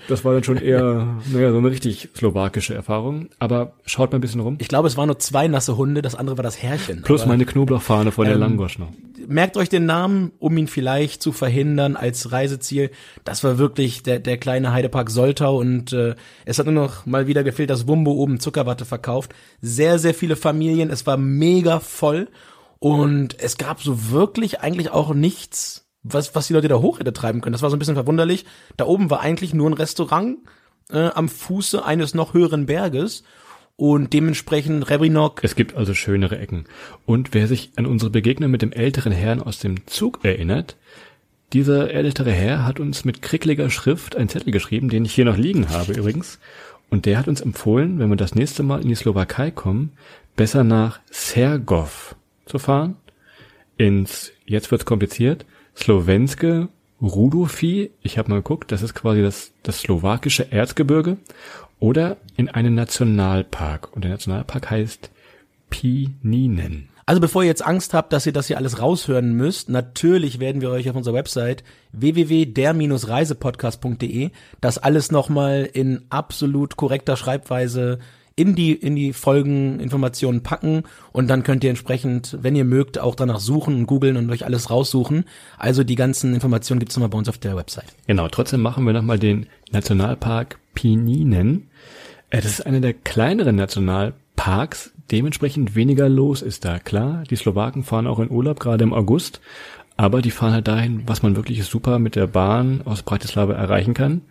Das 0.09 0.25
war 0.25 0.33
dann 0.33 0.43
schon 0.43 0.57
eher, 0.57 1.07
naja, 1.31 1.51
so 1.51 1.57
eine 1.57 1.69
richtig 1.69 2.09
slowakische 2.15 2.75
Erfahrung. 2.75 3.29
Aber 3.39 3.73
schaut 3.85 4.11
mal 4.11 4.17
ein 4.17 4.21
bisschen 4.21 4.41
rum. 4.41 4.57
Ich 4.59 4.67
glaube, 4.67 4.89
es 4.89 4.97
waren 4.97 5.07
nur 5.07 5.19
zwei 5.19 5.47
nasse 5.47 5.77
Hunde, 5.77 6.01
das 6.01 6.15
andere 6.15 6.37
war 6.37 6.43
das 6.43 6.61
Herrchen. 6.61 7.01
Plus 7.01 7.21
Aber, 7.21 7.29
meine 7.29 7.45
Knoblauchfahne 7.45 8.11
von 8.11 8.25
ähm, 8.25 8.31
der 8.31 8.39
Langosch 8.39 8.77
noch. 8.77 8.89
Merkt 9.27 9.55
euch 9.55 9.69
den 9.69 9.85
Namen, 9.85 10.33
um 10.37 10.57
ihn 10.57 10.67
vielleicht 10.67 11.23
zu 11.23 11.31
verhindern 11.31 11.95
als 11.95 12.33
Reiseziel. 12.33 12.91
Das 13.23 13.43
war 13.43 13.57
wirklich 13.57 14.03
der, 14.03 14.19
der 14.19 14.37
kleine 14.37 14.73
Heidepark 14.73 15.09
Soltau 15.09 15.57
und 15.57 15.93
äh, 15.93 16.15
es 16.43 16.59
hat 16.59 16.65
nur 16.65 16.75
noch 16.75 17.05
mal 17.05 17.25
wieder 17.25 17.43
gefehlt, 17.43 17.69
dass 17.69 17.87
Wumbo 17.87 18.11
oben 18.11 18.41
Zuckerwatte 18.41 18.83
verkauft. 18.83 19.33
Sehr, 19.61 19.97
sehr 19.97 20.13
viele 20.13 20.35
Familien, 20.35 20.89
es 20.89 21.07
war 21.07 21.17
mega 21.17 21.79
voll 21.79 22.27
und 22.79 23.39
es 23.39 23.57
gab 23.57 23.81
so 23.81 24.11
wirklich 24.11 24.61
eigentlich 24.61 24.91
auch 24.91 25.13
nichts, 25.13 25.87
was, 26.03 26.35
was 26.35 26.47
die 26.47 26.53
Leute 26.53 26.67
da 26.67 26.75
hoch 26.75 26.99
hätte 26.99 27.13
treiben 27.13 27.41
können. 27.41 27.53
Das 27.53 27.61
war 27.61 27.69
so 27.69 27.75
ein 27.75 27.79
bisschen 27.79 27.95
verwunderlich. 27.95 28.45
Da 28.77 28.85
oben 28.85 29.09
war 29.09 29.21
eigentlich 29.21 29.53
nur 29.53 29.69
ein 29.69 29.73
Restaurant 29.73 30.37
äh, 30.89 31.09
am 31.09 31.29
Fuße 31.29 31.83
eines 31.83 32.13
noch 32.13 32.33
höheren 32.33 32.65
Berges 32.65 33.23
und 33.75 34.13
dementsprechend 34.13 34.89
Rebrinok. 34.89 35.43
Es 35.43 35.55
gibt 35.55 35.75
also 35.75 35.93
schönere 35.93 36.37
Ecken. 36.37 36.65
Und 37.05 37.33
wer 37.33 37.47
sich 37.47 37.71
an 37.75 37.85
unsere 37.85 38.11
Begegnung 38.11 38.51
mit 38.51 38.61
dem 38.61 38.71
älteren 38.71 39.11
Herrn 39.11 39.41
aus 39.41 39.59
dem 39.59 39.87
Zug 39.87 40.19
erinnert, 40.23 40.77
dieser 41.53 41.91
ältere 41.91 42.31
Herr 42.31 42.65
hat 42.65 42.79
uns 42.79 43.05
mit 43.05 43.21
krickliger 43.21 43.69
Schrift 43.69 44.15
einen 44.15 44.29
Zettel 44.29 44.51
geschrieben, 44.51 44.89
den 44.89 45.05
ich 45.05 45.13
hier 45.13 45.25
noch 45.25 45.37
liegen 45.37 45.69
habe 45.69 45.93
übrigens. 45.93 46.39
Und 46.89 47.05
der 47.05 47.17
hat 47.17 47.27
uns 47.27 47.41
empfohlen, 47.41 47.99
wenn 47.99 48.09
wir 48.09 48.15
das 48.15 48.35
nächste 48.35 48.63
Mal 48.63 48.81
in 48.81 48.89
die 48.89 48.95
Slowakei 48.95 49.51
kommen, 49.51 49.93
besser 50.35 50.63
nach 50.63 50.99
Sergov 51.09 52.15
zu 52.45 52.59
fahren, 52.59 52.97
ins, 53.77 54.31
jetzt 54.45 54.71
wird's 54.71 54.85
kompliziert, 54.85 55.45
Slowenske 55.75 56.69
Rudovi, 57.01 57.91
ich 58.01 58.17
habe 58.17 58.29
mal 58.29 58.37
geguckt, 58.37 58.71
das 58.71 58.81
ist 58.81 58.93
quasi 58.93 59.21
das, 59.21 59.51
das 59.63 59.81
slowakische 59.81 60.49
Erzgebirge, 60.51 61.17
oder 61.79 62.17
in 62.37 62.49
einen 62.49 62.73
Nationalpark. 62.73 63.95
Und 63.95 64.03
der 64.03 64.11
Nationalpark 64.11 64.71
heißt 64.71 65.11
Pininen. 65.69 66.89
Also 67.05 67.21
bevor 67.21 67.43
ihr 67.43 67.49
jetzt 67.49 67.65
Angst 67.65 67.93
habt, 67.93 68.11
dass 68.13 68.25
ihr 68.25 68.33
das 68.33 68.47
hier 68.47 68.57
alles 68.57 68.81
raushören 68.81 69.33
müsst, 69.33 69.69
natürlich 69.69 70.39
werden 70.39 70.61
wir 70.61 70.71
euch 70.71 70.89
auf 70.89 70.95
unserer 70.95 71.13
Website 71.13 71.63
www.der-reisepodcast.de 71.91 74.31
das 74.59 74.79
alles 74.79 75.11
nochmal 75.11 75.69
in 75.71 76.01
absolut 76.09 76.77
korrekter 76.77 77.15
Schreibweise 77.15 77.99
in 78.35 78.55
die, 78.55 78.73
in 78.73 78.95
die 78.95 79.13
Folgeninformationen 79.13 80.43
packen 80.43 80.83
und 81.13 81.29
dann 81.29 81.43
könnt 81.43 81.63
ihr 81.63 81.69
entsprechend, 81.69 82.37
wenn 82.41 82.55
ihr 82.55 82.65
mögt, 82.65 82.99
auch 82.99 83.15
danach 83.15 83.39
suchen 83.39 83.75
und 83.75 83.85
googeln 83.85 84.17
und 84.17 84.29
euch 84.29 84.45
alles 84.45 84.69
raussuchen. 84.69 85.23
Also 85.57 85.83
die 85.83 85.95
ganzen 85.95 86.33
Informationen 86.33 86.79
gibt's 86.79 86.95
nochmal 86.97 87.09
bei 87.09 87.17
uns 87.17 87.29
auf 87.29 87.37
der 87.37 87.55
Website. 87.55 87.95
Genau, 88.07 88.27
trotzdem 88.27 88.61
machen 88.61 88.85
wir 88.85 88.93
nochmal 88.93 89.19
den 89.19 89.47
Nationalpark 89.71 90.59
Pininen. 90.73 91.69
Äh, 92.29 92.41
das 92.41 92.51
ist 92.51 92.65
einer 92.65 92.81
der 92.81 92.93
kleineren 92.93 93.55
Nationalparks, 93.55 94.91
dementsprechend 95.11 95.75
weniger 95.75 96.09
los 96.09 96.41
ist 96.41 96.65
da. 96.65 96.79
Klar, 96.79 97.23
die 97.29 97.37
Slowaken 97.37 97.83
fahren 97.83 98.07
auch 98.07 98.19
in 98.19 98.29
Urlaub, 98.29 98.59
gerade 98.59 98.83
im 98.83 98.93
August, 98.93 99.39
aber 99.95 100.21
die 100.21 100.31
fahren 100.31 100.51
halt 100.51 100.67
dahin, 100.67 101.03
was 101.05 101.23
man 101.23 101.37
wirklich 101.37 101.63
super 101.63 101.99
mit 101.99 102.17
der 102.17 102.27
Bahn 102.27 102.81
aus 102.83 103.01
Bratislava 103.01 103.53
erreichen 103.53 103.93
kann. 103.93 104.23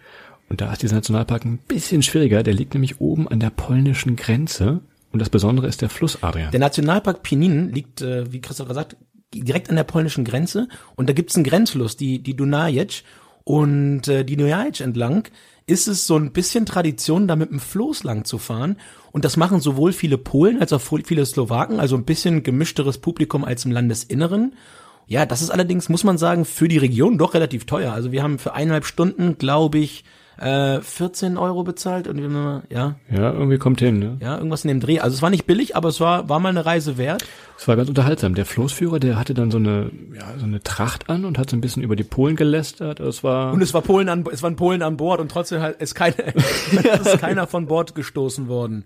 Und 0.54 0.60
da 0.60 0.72
ist 0.72 0.82
dieser 0.82 0.94
Nationalpark 0.94 1.44
ein 1.44 1.58
bisschen 1.58 2.00
schwieriger. 2.04 2.44
Der 2.44 2.54
liegt 2.54 2.74
nämlich 2.74 3.00
oben 3.00 3.26
an 3.26 3.40
der 3.40 3.50
polnischen 3.50 4.14
Grenze. 4.14 4.82
Und 5.10 5.18
das 5.18 5.28
Besondere 5.28 5.66
ist 5.66 5.82
der 5.82 5.88
Fluss 5.88 6.22
Adrian. 6.22 6.52
Der 6.52 6.60
Nationalpark 6.60 7.24
Pinin 7.24 7.72
liegt, 7.72 8.02
äh, 8.02 8.32
wie 8.32 8.40
Christoph 8.40 8.68
gesagt, 8.68 8.96
direkt 9.34 9.68
an 9.68 9.74
der 9.74 9.82
polnischen 9.82 10.24
Grenze. 10.24 10.68
Und 10.94 11.08
da 11.08 11.12
gibt's 11.12 11.34
einen 11.34 11.42
Grenzfluss, 11.42 11.96
die, 11.96 12.22
die 12.22 12.36
Dunajec. 12.36 13.02
Und 13.42 14.06
äh, 14.06 14.24
die 14.24 14.36
Dunajec 14.36 14.80
entlang 14.80 15.26
ist 15.66 15.88
es 15.88 16.06
so 16.06 16.16
ein 16.16 16.30
bisschen 16.30 16.66
Tradition, 16.66 17.26
da 17.26 17.34
mit 17.34 17.50
dem 17.50 17.58
Floß 17.58 18.04
lang 18.04 18.24
zu 18.24 18.38
fahren. 18.38 18.76
Und 19.10 19.24
das 19.24 19.36
machen 19.36 19.58
sowohl 19.58 19.92
viele 19.92 20.18
Polen 20.18 20.60
als 20.60 20.72
auch 20.72 20.82
viele 21.04 21.26
Slowaken, 21.26 21.80
also 21.80 21.96
ein 21.96 22.04
bisschen 22.04 22.44
gemischteres 22.44 22.98
Publikum 22.98 23.42
als 23.42 23.64
im 23.64 23.72
Landesinneren. 23.72 24.54
Ja, 25.08 25.26
das 25.26 25.42
ist 25.42 25.50
allerdings, 25.50 25.88
muss 25.88 26.04
man 26.04 26.16
sagen, 26.16 26.44
für 26.44 26.68
die 26.68 26.78
Region 26.78 27.18
doch 27.18 27.34
relativ 27.34 27.64
teuer. 27.66 27.92
Also 27.92 28.12
wir 28.12 28.22
haben 28.22 28.38
für 28.38 28.54
eineinhalb 28.54 28.84
Stunden, 28.84 29.36
glaube 29.36 29.78
ich, 29.78 30.04
äh, 30.38 30.80
14 30.80 31.38
Euro 31.38 31.62
bezahlt 31.62 32.08
und 32.08 32.18
ja. 32.70 32.96
Ja, 33.10 33.32
irgendwie 33.32 33.58
kommt 33.58 33.80
hin, 33.80 33.98
ne? 33.98 34.16
Ja, 34.20 34.36
irgendwas 34.36 34.64
in 34.64 34.68
dem 34.68 34.80
Dreh. 34.80 35.00
Also 35.00 35.14
es 35.14 35.22
war 35.22 35.30
nicht 35.30 35.46
billig, 35.46 35.76
aber 35.76 35.88
es 35.88 36.00
war, 36.00 36.28
war 36.28 36.40
mal 36.40 36.48
eine 36.48 36.66
Reise 36.66 36.98
wert. 36.98 37.24
Es 37.58 37.68
war 37.68 37.76
ganz 37.76 37.88
unterhaltsam. 37.88 38.34
Der 38.34 38.46
Floßführer, 38.46 38.98
der 38.98 39.18
hatte 39.18 39.34
dann 39.34 39.50
so 39.50 39.58
eine, 39.58 39.90
ja, 40.14 40.24
so 40.38 40.44
eine 40.44 40.60
Tracht 40.62 41.08
an 41.08 41.24
und 41.24 41.38
hat 41.38 41.50
so 41.50 41.56
ein 41.56 41.60
bisschen 41.60 41.82
über 41.82 41.96
die 41.96 42.04
Polen 42.04 42.36
gelästert. 42.36 43.00
Es 43.00 43.22
war 43.22 43.52
und 43.52 43.62
es 43.62 43.72
war 43.74 43.82
Polen 43.82 44.08
an, 44.08 44.24
es 44.32 44.42
waren 44.42 44.56
Polen 44.56 44.82
an 44.82 44.96
Bord 44.96 45.20
und 45.20 45.30
trotzdem 45.30 45.60
halt 45.60 45.76
ist, 45.80 45.94
keine, 45.94 46.14
ist 47.04 47.18
keiner 47.18 47.46
von 47.46 47.66
Bord 47.66 47.94
gestoßen 47.94 48.48
worden. 48.48 48.84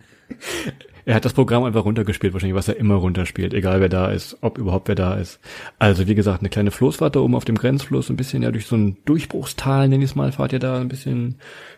Er 1.09 1.15
hat 1.15 1.25
das 1.25 1.33
Programm 1.33 1.65
einfach 1.65 1.87
runtergespielt, 1.87 2.35
wahrscheinlich, 2.35 2.55
was 2.55 2.69
er 2.69 2.77
immer 2.77 2.97
runterspielt, 2.97 3.55
egal 3.55 3.81
wer 3.81 3.89
da 3.89 4.11
ist, 4.11 4.37
ob 4.43 4.59
überhaupt 4.59 4.89
wer 4.89 4.95
da 4.95 5.15
ist. 5.15 5.41
Also 5.79 6.07
wie 6.07 6.15
gesagt, 6.15 6.41
eine 6.41 6.51
kleine 6.51 6.71
Floßfahrt 6.71 7.17
da 7.17 7.21
oben 7.21 7.35
auf 7.35 7.47
dem 7.47 7.57
Grenzfluss, 7.57 8.11
ein 8.11 8.17
bisschen 8.17 8.43
ja 8.43 8.51
durch 8.51 8.67
so 8.67 8.77
ein 8.77 8.99
Durchbruchstal, 9.07 9.89
nenn 9.89 10.03
ich 10.03 10.11
es 10.11 10.17
mal, 10.17 10.33
fahrt 10.33 10.53
ihr 10.53 10.59
da 10.59 10.79
ein 10.79 10.89
bisschen 10.89 11.37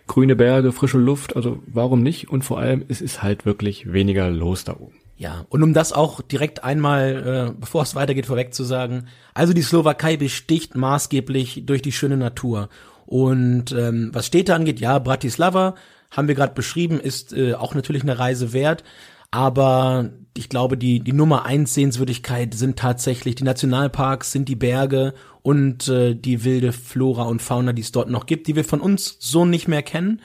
grüne 0.08 0.34
Berge, 0.34 0.72
frische 0.72 0.98
Luft, 0.98 1.36
also 1.36 1.62
warum 1.68 2.02
nicht? 2.02 2.28
Und 2.28 2.42
vor 2.42 2.58
allem, 2.58 2.84
es 2.88 3.00
ist 3.00 3.22
halt 3.22 3.46
wirklich 3.46 3.92
weniger 3.92 4.28
los 4.32 4.64
da 4.64 4.72
oben. 4.72 4.96
Ja, 5.16 5.46
und 5.48 5.62
um 5.62 5.74
das 5.74 5.92
auch 5.92 6.22
direkt 6.22 6.64
einmal, 6.64 7.52
äh, 7.52 7.56
bevor 7.56 7.84
es 7.84 7.94
weitergeht, 7.94 8.26
vorweg 8.26 8.52
zu 8.52 8.64
sagen, 8.64 9.06
also 9.32 9.52
die 9.52 9.62
Slowakei 9.62 10.16
besticht 10.16 10.74
maßgeblich 10.74 11.66
durch 11.66 11.82
die 11.82 11.92
schöne 11.92 12.16
Natur. 12.16 12.68
Und 13.06 13.70
ähm, 13.70 14.10
was 14.12 14.26
Städte 14.26 14.56
angeht, 14.56 14.80
ja, 14.80 14.98
Bratislava, 14.98 15.76
haben 16.10 16.26
wir 16.26 16.34
gerade 16.34 16.54
beschrieben, 16.54 16.98
ist 16.98 17.32
äh, 17.32 17.54
auch 17.54 17.76
natürlich 17.76 18.02
eine 18.02 18.18
Reise 18.18 18.52
wert. 18.52 18.82
Aber 19.30 20.10
ich 20.36 20.48
glaube, 20.48 20.76
die, 20.76 21.00
die 21.00 21.12
Nummer 21.12 21.44
eins 21.44 21.74
Sehenswürdigkeit 21.74 22.54
sind 22.54 22.78
tatsächlich 22.78 23.34
die 23.34 23.44
Nationalparks, 23.44 24.32
sind 24.32 24.48
die 24.48 24.56
Berge 24.56 25.14
und 25.42 25.88
äh, 25.88 26.14
die 26.14 26.44
wilde 26.44 26.72
Flora 26.72 27.24
und 27.24 27.42
Fauna, 27.42 27.72
die 27.72 27.82
es 27.82 27.92
dort 27.92 28.10
noch 28.10 28.26
gibt, 28.26 28.46
die 28.46 28.56
wir 28.56 28.64
von 28.64 28.80
uns 28.80 29.16
so 29.20 29.44
nicht 29.44 29.68
mehr 29.68 29.82
kennen. 29.82 30.20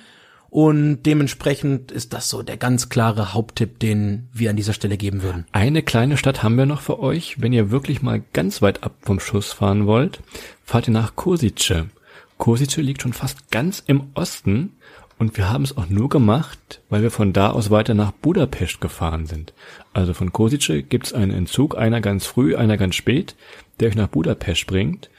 Und 0.50 1.04
dementsprechend 1.04 1.91
ist 1.91 2.13
das 2.13 2.30
so 2.30 2.41
der 2.41 2.56
ganz 2.56 2.88
klare 2.88 3.34
Haupttipp, 3.34 3.78
den 3.80 4.30
wir 4.32 4.50
an 4.50 4.56
dieser 4.56 4.72
Stelle 4.72 4.96
geben 4.96 5.22
würden. 5.22 5.46
Eine 5.52 5.84
kleine 5.84 6.15
Stadt 6.15 6.44
haben 6.44 6.58
wir 6.58 6.65
noch 6.65 6.80
für 6.80 7.00
euch. 7.00 7.41
Wenn 7.41 7.52
ihr 7.52 7.72
wirklich 7.72 8.02
mal 8.02 8.24
ganz 8.32 8.62
weit 8.62 8.84
ab 8.84 8.94
vom 9.02 9.20
Schuss 9.20 9.52
fahren 9.52 9.86
wollt, 9.86 10.22
fahrt 10.63 10.88
ihr 10.88 10.94
nach 10.94 11.18
Kosice. 11.18 11.88
Kosice 12.38 12.78
liegt 12.78 13.02
schon 13.02 13.13
fast 13.13 13.52
ganz 13.52 13.84
im 13.86 14.12
Osten 14.13 14.78
und 15.17 15.38
wir 15.38 15.49
haben 15.49 15.63
es 15.63 15.78
auch 15.78 15.88
nur 15.89 16.10
gemacht, 16.10 16.82
weil 16.89 17.01
wir 17.01 17.12
von 17.12 17.32
da 17.32 17.51
aus 17.51 17.69
weiter 17.69 17.93
nach 17.93 18.12
Budapest 18.12 18.82
gefahren 18.82 19.25
sind. 19.25 19.54
Also 19.93 20.13
von 20.13 20.34
Kosice 20.34 20.84
gibt 20.84 21.08
es 21.08 21.13
einen 21.13 21.32
Entzug, 21.32 21.78
einer 21.78 22.01
ganz 22.01 22.25
früh, 22.25 22.56
einer 22.56 22.78
ganz 22.78 22.95
spät, 22.95 23.36
der 23.80 23.89
euch 23.89 23.95
nach 23.95 24.10
Budapest 24.10 24.67
bringt. 24.67 25.10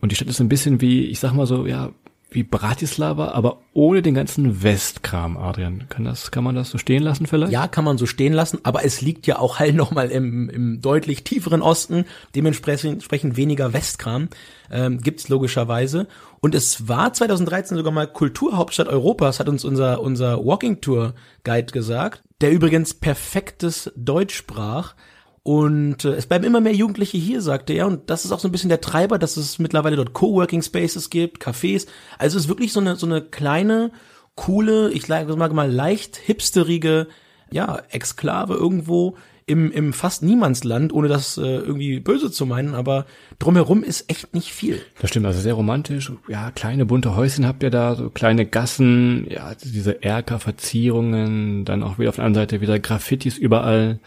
Und 0.00 0.12
die 0.12 0.16
Stadt 0.16 0.28
ist 0.28 0.40
ein 0.40 0.50
bisschen 0.50 0.80
wie, 0.80 1.06
ich 1.06 1.18
sag 1.18 1.32
mal 1.32 1.46
so, 1.46 1.66
ja, 1.66 1.90
wie 2.30 2.42
Bratislava, 2.42 3.28
aber 3.28 3.58
ohne 3.72 4.02
den 4.02 4.12
ganzen 4.12 4.62
Westkram, 4.62 5.38
Adrian. 5.38 5.88
Kann 5.88 6.04
das, 6.04 6.30
kann 6.30 6.44
man 6.44 6.54
das 6.54 6.68
so 6.68 6.76
stehen 6.76 7.02
lassen 7.02 7.26
vielleicht? 7.26 7.52
Ja, 7.52 7.68
kann 7.68 7.84
man 7.84 7.96
so 7.96 8.04
stehen 8.04 8.34
lassen, 8.34 8.58
aber 8.64 8.84
es 8.84 9.00
liegt 9.00 9.26
ja 9.26 9.38
auch 9.38 9.58
halt 9.58 9.74
nochmal 9.76 10.10
im, 10.10 10.50
im 10.50 10.82
deutlich 10.82 11.24
tieferen 11.24 11.62
Osten, 11.62 12.04
dementsprechend 12.34 13.36
weniger 13.36 13.72
Westkram, 13.72 14.28
ähm, 14.70 15.00
gibt's 15.00 15.30
logischerweise. 15.30 16.06
Und 16.40 16.54
es 16.54 16.88
war 16.88 17.12
2013 17.12 17.76
sogar 17.76 17.92
mal 17.92 18.06
Kulturhauptstadt 18.06 18.88
Europas, 18.88 19.40
hat 19.40 19.48
uns 19.48 19.64
unser, 19.64 20.00
unser 20.00 20.44
Walking 20.44 20.80
Tour 20.80 21.14
Guide 21.44 21.72
gesagt, 21.72 22.22
der 22.40 22.52
übrigens 22.52 22.94
perfektes 22.94 23.92
Deutsch 23.96 24.36
sprach. 24.36 24.94
Und 25.42 26.04
äh, 26.04 26.10
es 26.10 26.26
bleiben 26.26 26.44
immer 26.44 26.60
mehr 26.60 26.74
Jugendliche 26.74 27.16
hier, 27.16 27.40
sagte 27.40 27.72
er. 27.72 27.86
Und 27.86 28.10
das 28.10 28.24
ist 28.24 28.32
auch 28.32 28.40
so 28.40 28.48
ein 28.48 28.52
bisschen 28.52 28.68
der 28.68 28.80
Treiber, 28.80 29.18
dass 29.18 29.36
es 29.36 29.58
mittlerweile 29.58 29.96
dort 29.96 30.12
Coworking 30.12 30.62
Spaces 30.62 31.10
gibt, 31.10 31.42
Cafés. 31.42 31.86
Also 32.18 32.36
es 32.36 32.44
ist 32.44 32.48
wirklich 32.48 32.72
so 32.72 32.80
eine, 32.80 32.96
so 32.96 33.06
eine 33.06 33.22
kleine, 33.22 33.90
coole, 34.34 34.90
ich 34.92 35.06
sage 35.06 35.54
mal 35.54 35.72
leicht 35.72 36.16
hipsterige, 36.16 37.08
ja, 37.50 37.82
Exklave 37.88 38.54
irgendwo 38.54 39.16
im, 39.48 39.72
im 39.72 39.92
fast 39.92 40.22
Niemandsland, 40.22 40.92
ohne 40.92 41.08
das 41.08 41.38
äh, 41.38 41.42
irgendwie 41.42 42.00
böse 42.00 42.30
zu 42.30 42.46
meinen, 42.46 42.74
aber 42.74 43.06
drumherum 43.38 43.82
ist 43.82 44.10
echt 44.10 44.34
nicht 44.34 44.52
viel. 44.52 44.80
Das 45.00 45.10
stimmt, 45.10 45.26
also 45.26 45.40
sehr 45.40 45.54
romantisch. 45.54 46.12
Ja, 46.28 46.50
kleine 46.50 46.84
bunte 46.84 47.16
Häuschen 47.16 47.46
habt 47.46 47.62
ihr 47.62 47.70
da, 47.70 47.94
so 47.94 48.10
kleine 48.10 48.46
Gassen, 48.46 49.26
ja, 49.30 49.54
diese 49.54 50.02
Erker-Verzierungen, 50.02 51.64
dann 51.64 51.82
auch 51.82 51.98
wieder 51.98 52.10
auf 52.10 52.16
der 52.16 52.24
anderen 52.24 52.46
Seite 52.46 52.60
wieder 52.60 52.78
Graffitis 52.78 53.38
überall. 53.38 53.98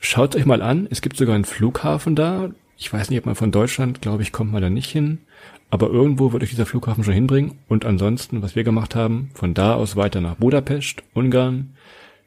Schaut 0.00 0.34
euch 0.34 0.46
mal 0.46 0.62
an, 0.62 0.88
es 0.90 1.02
gibt 1.02 1.16
sogar 1.16 1.34
einen 1.34 1.44
Flughafen 1.44 2.16
da. 2.16 2.50
Ich 2.76 2.92
weiß 2.92 3.10
nicht, 3.10 3.18
ob 3.18 3.26
man 3.26 3.34
von 3.34 3.52
Deutschland, 3.52 4.00
glaube 4.02 4.22
ich, 4.22 4.32
kommt 4.32 4.52
man 4.52 4.62
da 4.62 4.70
nicht 4.70 4.90
hin. 4.90 5.18
Aber 5.70 5.88
irgendwo 5.88 6.32
wird 6.32 6.42
euch 6.42 6.50
dieser 6.50 6.66
Flughafen 6.66 7.04
schon 7.04 7.14
hinbringen. 7.14 7.58
Und 7.68 7.84
ansonsten, 7.84 8.42
was 8.42 8.56
wir 8.56 8.64
gemacht 8.64 8.96
haben, 8.96 9.30
von 9.34 9.54
da 9.54 9.74
aus 9.74 9.94
weiter 9.94 10.20
nach 10.20 10.34
Budapest, 10.34 11.04
Ungarn. 11.14 11.74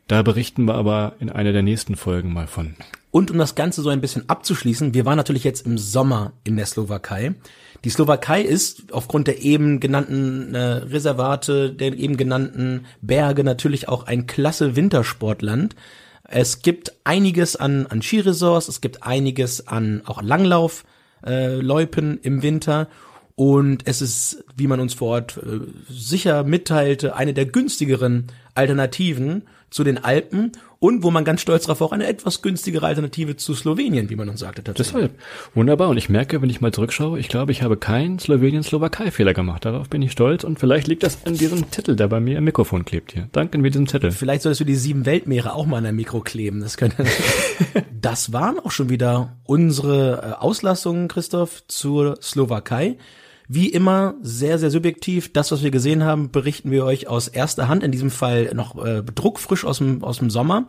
Da 0.07 0.21
berichten 0.21 0.65
wir 0.65 0.75
aber 0.75 1.13
in 1.19 1.29
einer 1.29 1.53
der 1.53 1.63
nächsten 1.63 1.95
Folgen 1.95 2.33
mal 2.33 2.47
von. 2.47 2.75
Und 3.11 3.29
um 3.31 3.37
das 3.37 3.55
Ganze 3.55 3.81
so 3.81 3.89
ein 3.89 4.01
bisschen 4.01 4.27
abzuschließen, 4.27 4.93
wir 4.93 5.05
waren 5.05 5.17
natürlich 5.17 5.43
jetzt 5.43 5.65
im 5.65 5.77
Sommer 5.77 6.33
in 6.43 6.57
der 6.57 6.65
Slowakei. 6.65 7.35
Die 7.83 7.89
Slowakei 7.89 8.41
ist 8.41 8.91
aufgrund 8.91 9.27
der 9.27 9.41
eben 9.41 9.79
genannten 9.79 10.55
äh, 10.55 10.59
Reservate, 10.59 11.71
der 11.71 11.93
eben 11.93 12.17
genannten 12.17 12.85
Berge 13.01 13.43
natürlich 13.43 13.87
auch 13.87 14.07
ein 14.07 14.25
klasse 14.25 14.75
Wintersportland. 14.75 15.75
Es 16.23 16.61
gibt 16.61 16.93
einiges 17.03 17.55
an, 17.55 17.85
an 17.87 18.01
Skiresorts, 18.01 18.67
es 18.67 18.81
gibt 18.81 19.03
einiges 19.03 19.67
an 19.67 20.01
auch 20.05 20.21
Langlauf, 20.21 20.83
äh, 21.25 21.59
im 21.59 22.41
Winter 22.41 22.87
und 23.35 23.87
es 23.87 24.01
ist, 24.01 24.43
wie 24.55 24.67
man 24.67 24.79
uns 24.79 24.93
vor 24.93 25.09
Ort 25.09 25.37
äh, 25.37 25.59
sicher 25.89 26.43
mitteilte, 26.43 27.15
eine 27.15 27.33
der 27.33 27.45
günstigeren 27.45 28.27
Alternativen 28.53 29.43
zu 29.73 29.83
den 29.83 30.03
Alpen 30.03 30.51
und 30.79 31.01
wo 31.01 31.11
man 31.11 31.25
ganz 31.25 31.41
stolz 31.41 31.65
darauf 31.65 31.81
auch 31.81 31.91
eine 31.91 32.05
etwas 32.05 32.41
günstigere 32.41 32.85
Alternative 32.85 33.35
zu 33.35 33.55
Slowenien, 33.55 34.09
wie 34.09 34.15
man 34.15 34.29
uns 34.29 34.41
sagte. 34.41 34.63
Tatsächlich. 34.63 34.93
Deshalb. 34.93 35.19
Wunderbar. 35.55 35.89
Und 35.89 35.97
ich 35.97 36.09
merke, 36.09 36.41
wenn 36.41 36.49
ich 36.49 36.61
mal 36.61 36.71
zurückschaue, 36.71 37.19
ich 37.19 37.27
glaube, 37.27 37.51
ich 37.51 37.63
habe 37.63 37.77
keinen 37.77 38.19
Slowenien-Slowakei-Fehler 38.19 39.33
gemacht. 39.33 39.65
Darauf 39.65 39.89
bin 39.89 40.01
ich 40.01 40.11
stolz 40.11 40.43
und 40.43 40.59
vielleicht 40.59 40.87
liegt 40.87 41.03
das 41.03 41.25
an 41.25 41.35
diesem 41.35 41.71
Titel, 41.71 41.95
der 41.95 42.07
bei 42.07 42.19
mir 42.19 42.37
im 42.37 42.43
Mikrofon 42.43 42.85
klebt 42.85 43.13
hier. 43.13 43.29
Danken 43.31 43.63
wir 43.63 43.71
diesem 43.71 43.87
Titel. 43.87 44.11
Vielleicht 44.11 44.43
solltest 44.43 44.61
du 44.61 44.65
die 44.65 44.75
sieben 44.75 45.05
Weltmeere 45.05 45.53
auch 45.53 45.65
mal 45.65 45.77
an 45.77 45.85
dein 45.85 45.95
Mikro 45.95 46.19
kleben. 46.19 46.59
Das 46.59 46.77
könnte. 46.77 47.05
das 48.01 48.31
waren 48.33 48.59
auch 48.59 48.71
schon 48.71 48.89
wieder 48.89 49.37
unsere 49.45 50.35
äh, 50.37 50.41
Auslassungen, 50.41 51.07
Christoph, 51.07 51.63
zur 51.67 52.21
Slowakei. 52.21 52.97
Wie 53.47 53.69
immer 53.69 54.15
sehr, 54.21 54.57
sehr 54.57 54.71
subjektiv. 54.71 55.33
Das, 55.33 55.51
was 55.51 55.63
wir 55.63 55.71
gesehen 55.71 56.03
haben, 56.03 56.31
berichten 56.31 56.71
wir 56.71 56.85
euch 56.85 57.07
aus 57.07 57.27
erster 57.27 57.67
Hand, 57.67 57.83
in 57.83 57.91
diesem 57.91 58.11
Fall 58.11 58.51
noch 58.53 58.83
äh, 58.83 59.03
druckfrisch 59.03 59.65
aus 59.65 59.79
dem, 59.79 60.03
aus 60.03 60.19
dem 60.19 60.29
Sommer. 60.29 60.67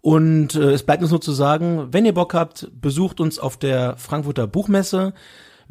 Und 0.00 0.54
äh, 0.54 0.72
es 0.72 0.82
bleibt 0.82 1.02
uns 1.02 1.10
nur 1.10 1.20
zu 1.20 1.32
sagen, 1.32 1.88
wenn 1.90 2.06
ihr 2.06 2.14
Bock 2.14 2.34
habt, 2.34 2.70
besucht 2.80 3.20
uns 3.20 3.38
auf 3.38 3.56
der 3.56 3.96
Frankfurter 3.96 4.46
Buchmesse. 4.46 5.12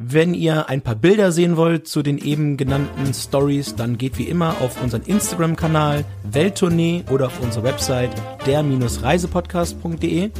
Wenn 0.00 0.32
ihr 0.32 0.68
ein 0.68 0.82
paar 0.82 0.94
Bilder 0.94 1.32
sehen 1.32 1.56
wollt 1.56 1.88
zu 1.88 2.02
den 2.02 2.18
eben 2.18 2.56
genannten 2.56 3.12
Stories, 3.12 3.74
dann 3.74 3.98
geht 3.98 4.16
wie 4.16 4.28
immer 4.28 4.54
auf 4.60 4.80
unseren 4.80 5.02
Instagram-Kanal 5.02 6.04
Welttournee 6.22 7.04
oder 7.10 7.26
auf 7.26 7.40
unsere 7.40 7.64
Website 7.64 8.12
der-reisepodcast.de. 8.46 10.30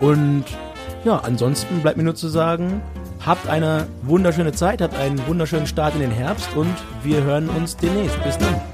Und 0.00 0.44
ja, 1.04 1.18
ansonsten 1.18 1.80
bleibt 1.80 1.98
mir 1.98 2.04
nur 2.04 2.14
zu 2.14 2.28
sagen, 2.28 2.80
Habt 3.26 3.48
eine 3.48 3.86
wunderschöne 4.02 4.52
Zeit, 4.52 4.82
habt 4.82 4.96
einen 4.96 5.26
wunderschönen 5.26 5.66
Start 5.66 5.94
in 5.94 6.00
den 6.00 6.10
Herbst 6.10 6.54
und 6.54 6.74
wir 7.02 7.22
hören 7.22 7.48
uns 7.48 7.76
demnächst. 7.76 8.22
Bis 8.22 8.36
dann. 8.36 8.73